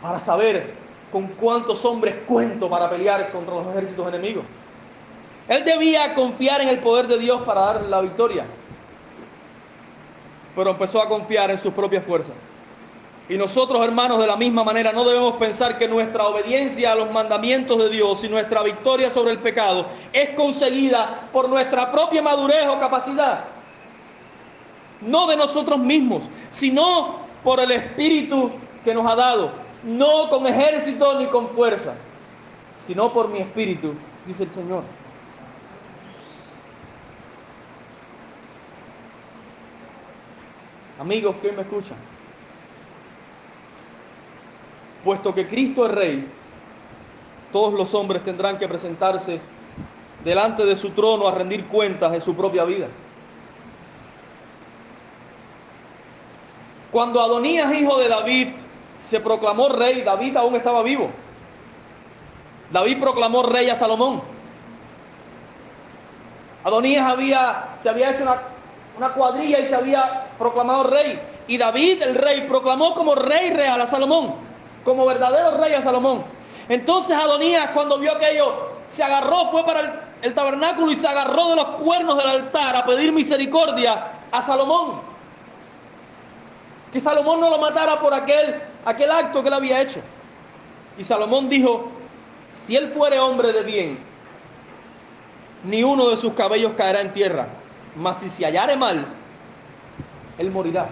[0.00, 0.74] para saber
[1.10, 4.44] con cuántos hombres cuento para pelear contra los ejércitos enemigos.
[5.48, 8.44] Él debía confiar en el poder de Dios para dar la victoria,
[10.54, 12.34] pero empezó a confiar en sus propias fuerzas.
[13.28, 17.10] Y nosotros, hermanos, de la misma manera, no debemos pensar que nuestra obediencia a los
[17.10, 22.66] mandamientos de Dios y nuestra victoria sobre el pecado es conseguida por nuestra propia madurez
[22.68, 23.44] o capacidad.
[25.00, 28.50] No de nosotros mismos, sino por el Espíritu
[28.84, 29.52] que nos ha dado,
[29.84, 31.94] no con ejército ni con fuerza,
[32.78, 33.94] sino por mi Espíritu,
[34.26, 34.82] dice el Señor.
[40.98, 41.96] Amigos que me escuchan,
[45.02, 46.28] puesto que Cristo es Rey,
[47.52, 49.40] todos los hombres tendrán que presentarse
[50.24, 52.86] delante de su trono a rendir cuentas de su propia vida.
[56.90, 58.48] Cuando Adonías, hijo de David,
[58.98, 61.10] se proclamó rey, David aún estaba vivo.
[62.70, 64.22] David proclamó rey a Salomón.
[66.62, 68.40] Adonías había, se había hecho una,
[68.96, 71.20] una cuadrilla y se había proclamado rey.
[71.46, 74.34] Y David, el rey, proclamó como rey real a Salomón,
[74.84, 76.24] como verdadero rey a Salomón.
[76.68, 81.56] Entonces Adonías, cuando vio aquello, se agarró, fue para el, tabernáculo y se agarró de
[81.56, 85.14] los cuernos del altar a pedir misericordia a Salomón
[86.94, 89.98] que Salomón no lo matara por aquel, aquel acto que él había hecho.
[90.96, 91.88] Y Salomón dijo,
[92.54, 93.98] si él fuere hombre de bien,
[95.64, 97.48] ni uno de sus cabellos caerá en tierra,
[97.96, 99.06] mas si se hallare mal,
[100.38, 100.88] él morirá.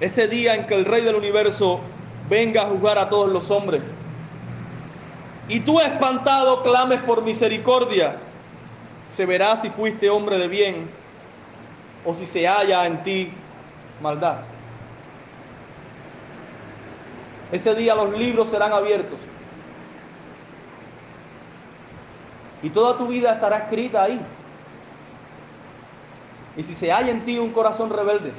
[0.00, 1.80] Ese día en que el rey del universo
[2.28, 3.82] venga a juzgar a todos los hombres,
[5.48, 8.16] y tú espantado clames por misericordia,
[9.08, 10.88] se verá si fuiste hombre de bien
[12.04, 13.32] o si se halla en ti
[14.00, 14.38] maldad.
[17.50, 19.18] Ese día los libros serán abiertos.
[22.62, 24.20] Y toda tu vida estará escrita ahí.
[26.56, 28.32] Y si se halla en ti un corazón rebelde,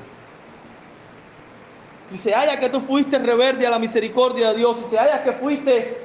[2.04, 5.24] si se halla que tú fuiste rebelde a la misericordia de Dios, si se halla
[5.24, 6.02] que fuiste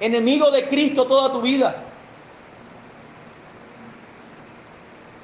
[0.00, 1.82] enemigo de Cristo toda tu vida,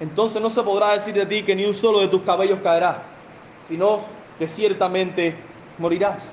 [0.00, 3.02] entonces no se podrá decir de ti que ni un solo de tus cabellos caerá,
[3.68, 4.00] sino
[4.38, 5.36] que ciertamente
[5.78, 6.30] morirás.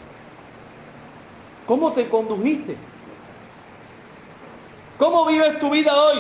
[1.68, 2.78] ¿Cómo te condujiste?
[5.00, 6.20] ¿Cómo vives tu vida hoy?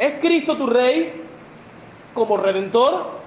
[0.00, 1.22] ¿Es Cristo tu rey
[2.12, 3.20] como redentor?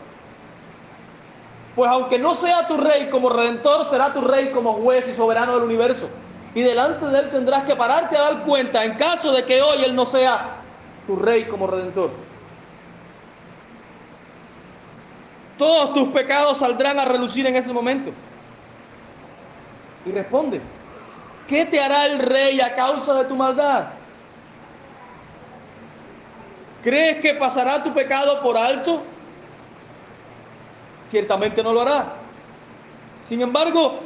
[1.73, 5.53] Pues aunque no sea tu rey como redentor, será tu rey como juez y soberano
[5.53, 6.09] del universo.
[6.53, 9.85] Y delante de él tendrás que pararte a dar cuenta en caso de que hoy
[9.85, 10.57] él no sea
[11.07, 12.11] tu rey como redentor.
[15.57, 18.11] Todos tus pecados saldrán a relucir en ese momento.
[20.05, 20.59] Y responde,
[21.53, 23.83] ¿qué te hará el rey a causa de tu maldad?
[26.81, 29.03] ¿Crees que pasará tu pecado por alto?
[31.05, 32.05] Ciertamente no lo hará.
[33.21, 33.99] Sin embargo,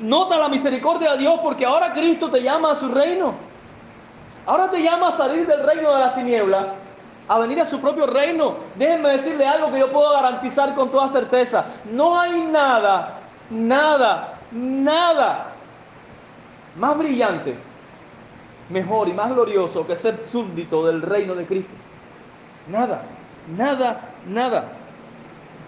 [0.00, 3.34] nota la misericordia de Dios porque ahora Cristo te llama a su reino.
[4.46, 6.64] Ahora te llama a salir del reino de las tinieblas,
[7.28, 8.56] a venir a su propio reino.
[8.76, 11.66] Déjenme decirle algo que yo puedo garantizar con toda certeza.
[11.84, 13.18] No hay nada,
[13.50, 15.47] nada nada
[16.78, 17.56] más brillante,
[18.68, 21.74] mejor y más glorioso que ser súbdito del reino de Cristo.
[22.68, 23.02] Nada,
[23.56, 24.72] nada, nada.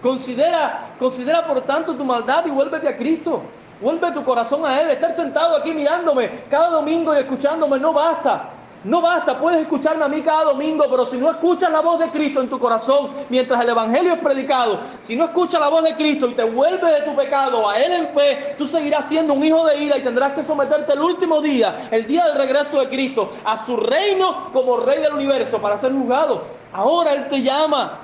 [0.01, 3.43] Considera, considera por tanto tu maldad y vuélvete a Cristo.
[3.81, 4.89] Vuelve tu corazón a Él.
[4.89, 8.49] Estar sentado aquí mirándome cada domingo y escuchándome no basta.
[8.83, 12.09] No basta, puedes escucharme a mí cada domingo, pero si no escuchas la voz de
[12.09, 15.95] Cristo en tu corazón mientras el Evangelio es predicado, si no escuchas la voz de
[15.95, 19.43] Cristo y te vuelves de tu pecado a Él en fe, tú seguirás siendo un
[19.43, 22.89] hijo de ira y tendrás que someterte el último día, el día del regreso de
[22.89, 26.43] Cristo, a su reino como rey del universo para ser juzgado.
[26.73, 27.99] Ahora Él te llama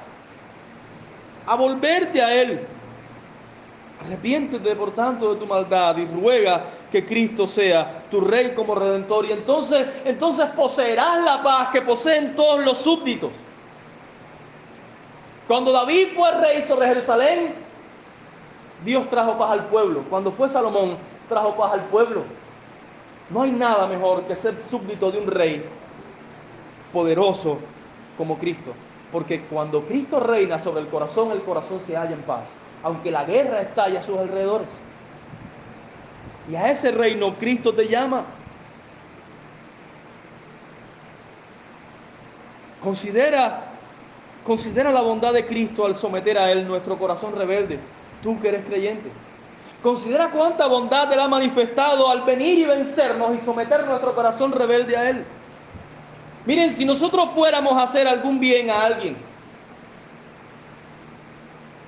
[1.47, 2.67] a volverte a Él.
[4.05, 6.61] Arrepiéntete por tanto de tu maldad y ruega
[6.91, 12.35] que Cristo sea tu rey como redentor y entonces entonces poseerás la paz que poseen
[12.35, 13.31] todos los súbditos.
[15.47, 17.53] Cuando David fue rey sobre Jerusalén,
[18.83, 20.03] Dios trajo paz al pueblo.
[20.09, 20.97] Cuando fue Salomón,
[21.29, 22.23] trajo paz al pueblo.
[23.29, 25.63] No hay nada mejor que ser súbdito de un rey
[26.93, 27.59] poderoso
[28.17, 28.73] como Cristo.
[29.11, 32.49] Porque cuando Cristo reina sobre el corazón, el corazón se halla en paz.
[32.83, 34.81] Aunque la guerra estalle a sus alrededores.
[36.49, 38.25] Y a ese reino Cristo te llama.
[42.81, 43.65] Considera,
[44.45, 47.79] considera la bondad de Cristo al someter a Él nuestro corazón rebelde.
[48.23, 49.09] Tú que eres creyente.
[49.83, 54.95] Considera cuánta bondad Él ha manifestado al venir y vencernos y someter nuestro corazón rebelde
[54.95, 55.23] a Él.
[56.45, 59.17] Miren, si nosotros fuéramos a hacer algún bien a alguien,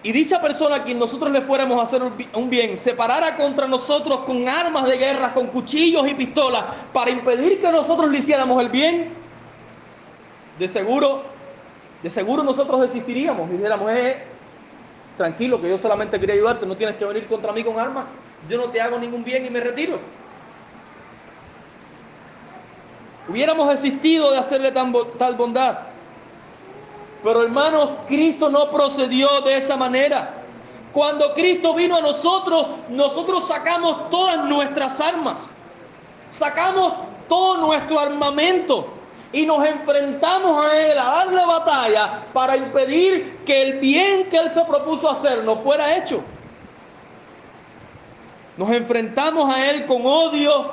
[0.01, 3.67] y dicha persona a quien nosotros le fuéramos a hacer un bien se parara contra
[3.67, 8.61] nosotros con armas de guerra, con cuchillos y pistolas, para impedir que nosotros le hiciéramos
[8.61, 9.09] el bien,
[10.57, 11.23] de seguro,
[12.01, 14.23] de seguro nosotros desistiríamos y dijéramos, eh,
[15.17, 18.05] tranquilo, que yo solamente quería ayudarte, no tienes que venir contra mí con armas,
[18.49, 19.99] yo no te hago ningún bien y me retiro.
[23.27, 25.88] Hubiéramos desistido de hacerle tal bondad.
[27.23, 30.35] Pero hermanos, Cristo no procedió de esa manera.
[30.93, 35.41] Cuando Cristo vino a nosotros, nosotros sacamos todas nuestras armas,
[36.29, 36.93] sacamos
[37.27, 38.93] todo nuestro armamento
[39.31, 44.49] y nos enfrentamos a Él a darle batalla para impedir que el bien que Él
[44.49, 46.21] se propuso hacer no fuera hecho.
[48.57, 50.71] Nos enfrentamos a Él con odio,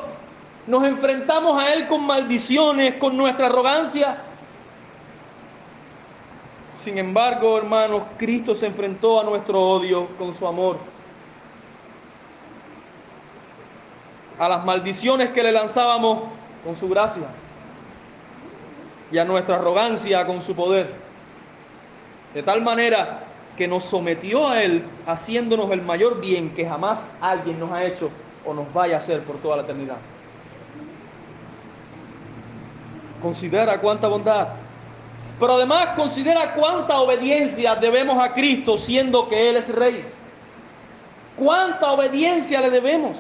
[0.67, 4.17] nos enfrentamos a Él con maldiciones, con nuestra arrogancia,
[6.87, 10.79] sin embargo, hermanos, Cristo se enfrentó a nuestro odio con su amor.
[14.39, 16.21] A las maldiciones que le lanzábamos
[16.65, 17.27] con su gracia.
[19.11, 20.95] Y a nuestra arrogancia con su poder.
[22.33, 23.25] De tal manera
[23.57, 28.11] que nos sometió a Él, haciéndonos el mayor bien que jamás alguien nos ha hecho
[28.45, 29.97] o nos vaya a hacer por toda la eternidad.
[33.21, 34.66] Considera cuánta bondad.
[35.39, 40.05] Pero además considera cuánta obediencia debemos a Cristo siendo que Él es Rey.
[41.37, 43.17] Cuánta obediencia le debemos.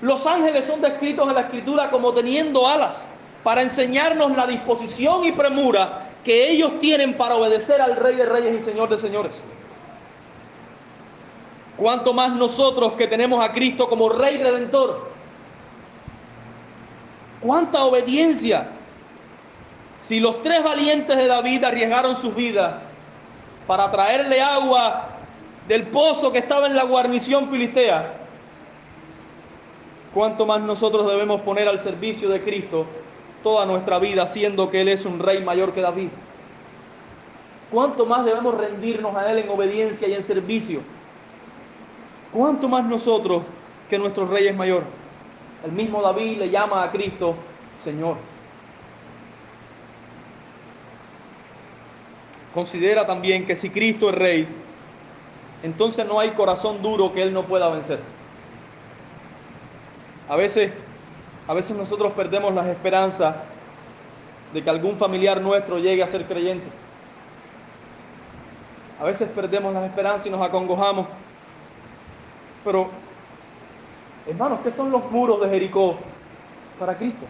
[0.00, 3.06] Los ángeles son descritos en la escritura como teniendo alas
[3.42, 8.60] para enseñarnos la disposición y premura que ellos tienen para obedecer al Rey de Reyes
[8.60, 9.32] y Señor de Señores.
[11.76, 15.08] Cuanto más nosotros que tenemos a Cristo como Rey Redentor.
[17.40, 18.68] Cuánta obediencia.
[20.06, 22.76] Si los tres valientes de David arriesgaron sus vidas
[23.66, 25.08] para traerle agua
[25.66, 28.14] del pozo que estaba en la guarnición filistea,
[30.14, 32.86] cuánto más nosotros debemos poner al servicio de Cristo
[33.42, 36.10] toda nuestra vida, siendo que Él es un rey mayor que David.
[37.72, 40.82] Cuánto más debemos rendirnos a Él en obediencia y en servicio.
[42.32, 43.42] Cuánto más nosotros
[43.90, 44.84] que nuestro rey es mayor.
[45.64, 47.34] El mismo David le llama a Cristo
[47.74, 48.35] Señor.
[52.56, 54.48] Considera también que si Cristo es rey,
[55.62, 57.98] entonces no hay corazón duro que Él no pueda vencer.
[60.26, 60.72] A veces,
[61.46, 63.36] a veces nosotros perdemos las esperanzas
[64.54, 66.66] de que algún familiar nuestro llegue a ser creyente.
[68.98, 71.08] A veces perdemos las esperanzas y nos acongojamos.
[72.64, 72.88] Pero,
[74.26, 75.98] hermanos, ¿qué son los muros de Jericó
[76.78, 77.26] para Cristo?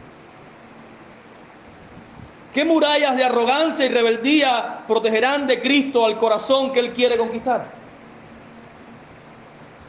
[2.56, 7.66] ¿Qué murallas de arrogancia y rebeldía protegerán de Cristo al corazón que Él quiere conquistar?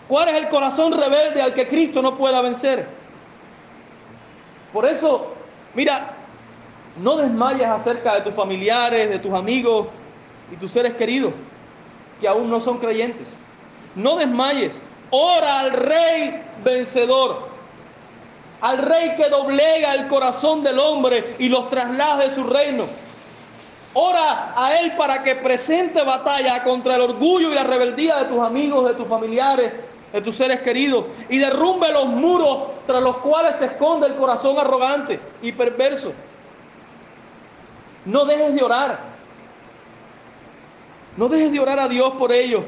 [0.05, 2.85] ¿Cuál es el corazón rebelde al que Cristo no pueda vencer?
[4.73, 5.33] Por eso,
[5.75, 6.09] mira,
[6.97, 9.87] no desmayes acerca de tus familiares, de tus amigos
[10.51, 11.31] y tus seres queridos
[12.19, 13.29] que aún no son creyentes.
[13.95, 14.81] No desmayes.
[15.09, 17.47] Ora al rey vencedor.
[18.61, 22.85] Al rey que doblega el corazón del hombre y los traslada de su reino.
[23.93, 28.39] Ora a Él para que presente batalla contra el orgullo y la rebeldía de tus
[28.39, 29.73] amigos, de tus familiares,
[30.13, 34.57] de tus seres queridos y derrumbe los muros tras los cuales se esconde el corazón
[34.57, 36.13] arrogante y perverso.
[38.05, 38.99] No dejes de orar.
[41.17, 42.63] No dejes de orar a Dios por ellos.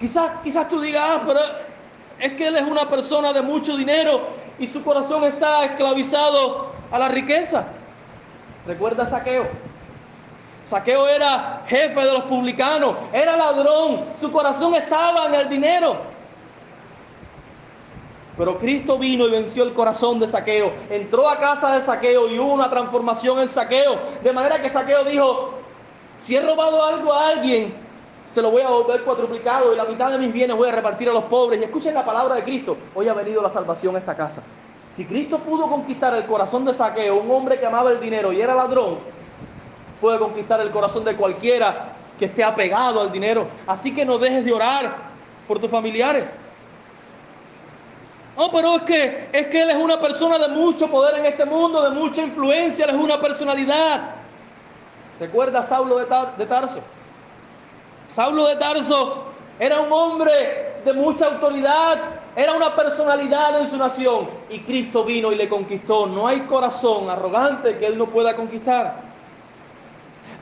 [0.00, 1.40] Quizás, quizás tú digas, ah, pero
[2.18, 4.20] es que Él es una persona de mucho dinero
[4.58, 7.66] y su corazón está esclavizado a la riqueza.
[8.66, 9.46] Recuerda Saqueo.
[10.64, 15.96] Saqueo era jefe de los publicanos, era ladrón, su corazón estaba en el dinero.
[18.38, 20.72] Pero Cristo vino y venció el corazón de Saqueo.
[20.88, 23.98] Entró a casa de Saqueo y hubo una transformación en Saqueo.
[24.22, 25.54] De manera que Saqueo dijo,
[26.16, 27.74] si he robado algo a alguien,
[28.32, 31.08] se lo voy a volver cuatruplicado y la mitad de mis bienes voy a repartir
[31.08, 31.60] a los pobres.
[31.60, 32.76] Y escuchen la palabra de Cristo.
[32.94, 34.42] Hoy ha venido la salvación a esta casa.
[34.90, 38.40] Si Cristo pudo conquistar el corazón de Saqueo, un hombre que amaba el dinero y
[38.40, 38.98] era ladrón,
[40.00, 43.46] puede conquistar el corazón de cualquiera que esté apegado al dinero.
[43.66, 44.94] Así que no dejes de orar
[45.46, 46.24] por tus familiares.
[48.34, 51.44] No, pero es que, es que Él es una persona de mucho poder en este
[51.44, 54.14] mundo, de mucha influencia, Él es una personalidad.
[55.20, 56.06] Recuerda a Saulo de,
[56.38, 56.80] de Tarso.
[58.08, 59.24] Saulo de Tarso
[59.58, 60.32] era un hombre
[60.84, 61.98] de mucha autoridad,
[62.34, 66.06] era una personalidad en su nación y Cristo vino y le conquistó.
[66.06, 69.12] No hay corazón arrogante que Él no pueda conquistar.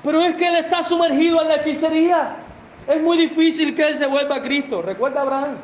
[0.03, 2.37] Pero es que él está sumergido en la hechicería.
[2.87, 4.83] Es muy difícil que él se vuelva a Cristo.
[4.83, 5.59] Recuerda Abraham.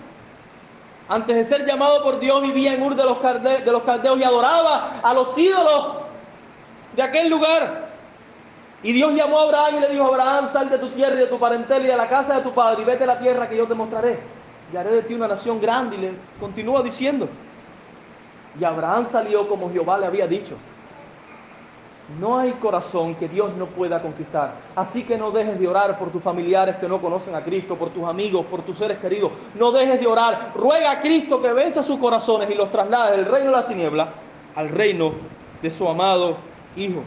[1.08, 4.24] Antes de ser llamado por Dios vivía en Ur de los, de los caldeos y
[4.24, 5.98] adoraba a los ídolos
[6.94, 7.85] de aquel lugar.
[8.86, 11.26] Y Dios llamó a Abraham y le dijo, Abraham, sal de tu tierra y de
[11.26, 13.56] tu parentela y de la casa de tu padre y vete a la tierra que
[13.56, 14.20] yo te mostraré.
[14.72, 15.96] Y haré de ti una nación grande.
[15.96, 17.28] Y le continúa diciendo.
[18.60, 20.54] Y Abraham salió como Jehová le había dicho.
[22.20, 24.54] No hay corazón que Dios no pueda conquistar.
[24.76, 27.90] Así que no dejes de orar por tus familiares que no conocen a Cristo, por
[27.90, 29.32] tus amigos, por tus seres queridos.
[29.56, 30.52] No dejes de orar.
[30.54, 34.08] Ruega a Cristo que venza sus corazones y los traslade del reino de la tiniebla
[34.54, 35.12] al reino
[35.60, 36.36] de su amado
[36.76, 37.02] Hijo.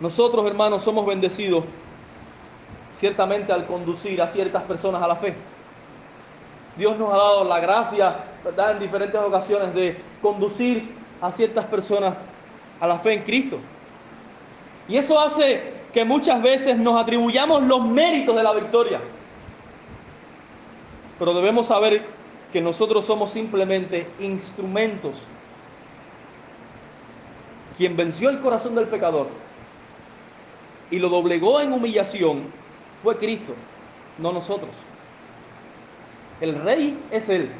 [0.00, 1.64] Nosotros, hermanos, somos bendecidos
[2.94, 5.34] ciertamente al conducir a ciertas personas a la fe.
[6.76, 12.14] Dios nos ha dado la gracia, ¿verdad?, en diferentes ocasiones de conducir a ciertas personas
[12.80, 13.58] a la fe en Cristo.
[14.88, 19.00] Y eso hace que muchas veces nos atribuyamos los méritos de la victoria.
[21.18, 22.02] Pero debemos saber
[22.52, 25.12] que nosotros somos simplemente instrumentos.
[27.76, 29.28] Quien venció el corazón del pecador
[30.90, 32.44] y lo doblegó en humillación
[33.02, 33.54] fue Cristo,
[34.18, 34.70] no nosotros.
[36.40, 37.50] El rey es Él,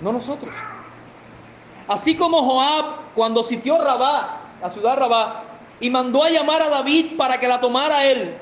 [0.00, 0.52] no nosotros.
[1.88, 2.84] Así como Joab,
[3.14, 5.44] cuando sitió Rabá, la ciudad Rabá,
[5.78, 8.34] y mandó a llamar a David para que la tomara él,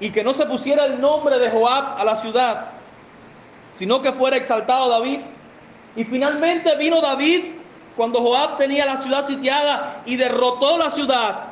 [0.00, 2.66] y que no se pusiera el nombre de Joab a la ciudad,
[3.74, 5.20] sino que fuera exaltado David.
[5.96, 7.44] Y finalmente vino David
[7.96, 11.47] cuando Joab tenía la ciudad sitiada y derrotó la ciudad.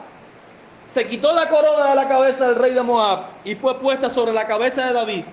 [0.89, 4.33] Se quitó la corona de la cabeza del rey de Moab y fue puesta sobre
[4.33, 5.25] la cabeza de David.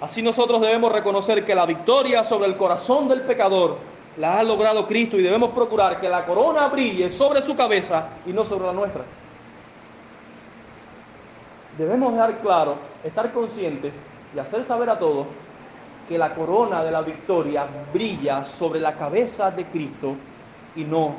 [0.00, 3.78] Así nosotros debemos reconocer que la victoria sobre el corazón del pecador
[4.18, 8.32] la ha logrado Cristo y debemos procurar que la corona brille sobre su cabeza y
[8.32, 9.02] no sobre la nuestra.
[11.78, 13.92] Debemos dejar claro, estar conscientes
[14.34, 15.26] y hacer saber a todos
[16.08, 20.14] que la corona de la victoria brilla sobre la cabeza de Cristo
[20.76, 21.14] y no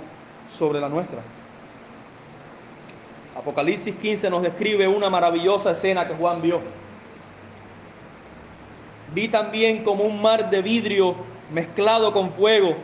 [0.50, 1.20] sobre la nuestra.
[3.36, 6.62] Apocalipsis 15 nos describe una maravillosa escena que Juan vio.
[9.14, 11.16] Vi también como un mar de vidrio
[11.52, 12.76] mezclado con fuego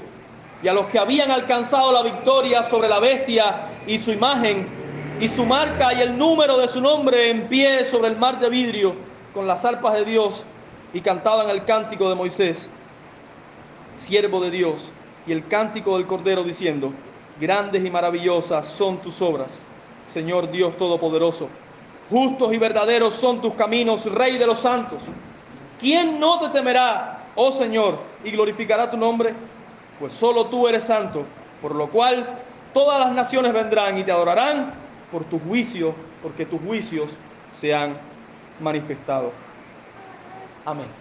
[0.62, 4.68] y a los que habían alcanzado la victoria sobre la bestia y su imagen
[5.20, 8.50] y su marca y el número de su nombre en pie sobre el mar de
[8.50, 8.94] vidrio
[9.34, 10.44] con las arpas de Dios
[10.94, 12.68] y cantaban el cántico de Moisés,
[13.98, 14.90] siervo de Dios,
[15.26, 16.92] y el cántico del Cordero diciendo,
[17.40, 19.60] grandes y maravillosas son tus obras,
[20.12, 21.48] Señor Dios Todopoderoso.
[22.10, 25.00] Justos y verdaderos son tus caminos, Rey de los santos.
[25.80, 29.34] ¿Quién no te temerá, oh Señor, y glorificará tu nombre?
[30.00, 31.24] Pues solo tú eres santo,
[31.62, 32.28] por lo cual
[32.74, 34.74] todas las naciones vendrán y te adorarán
[35.12, 37.12] por tu juicio, porque tus juicios
[37.58, 37.98] se han
[38.60, 39.32] manifestado.
[40.66, 41.01] Amém.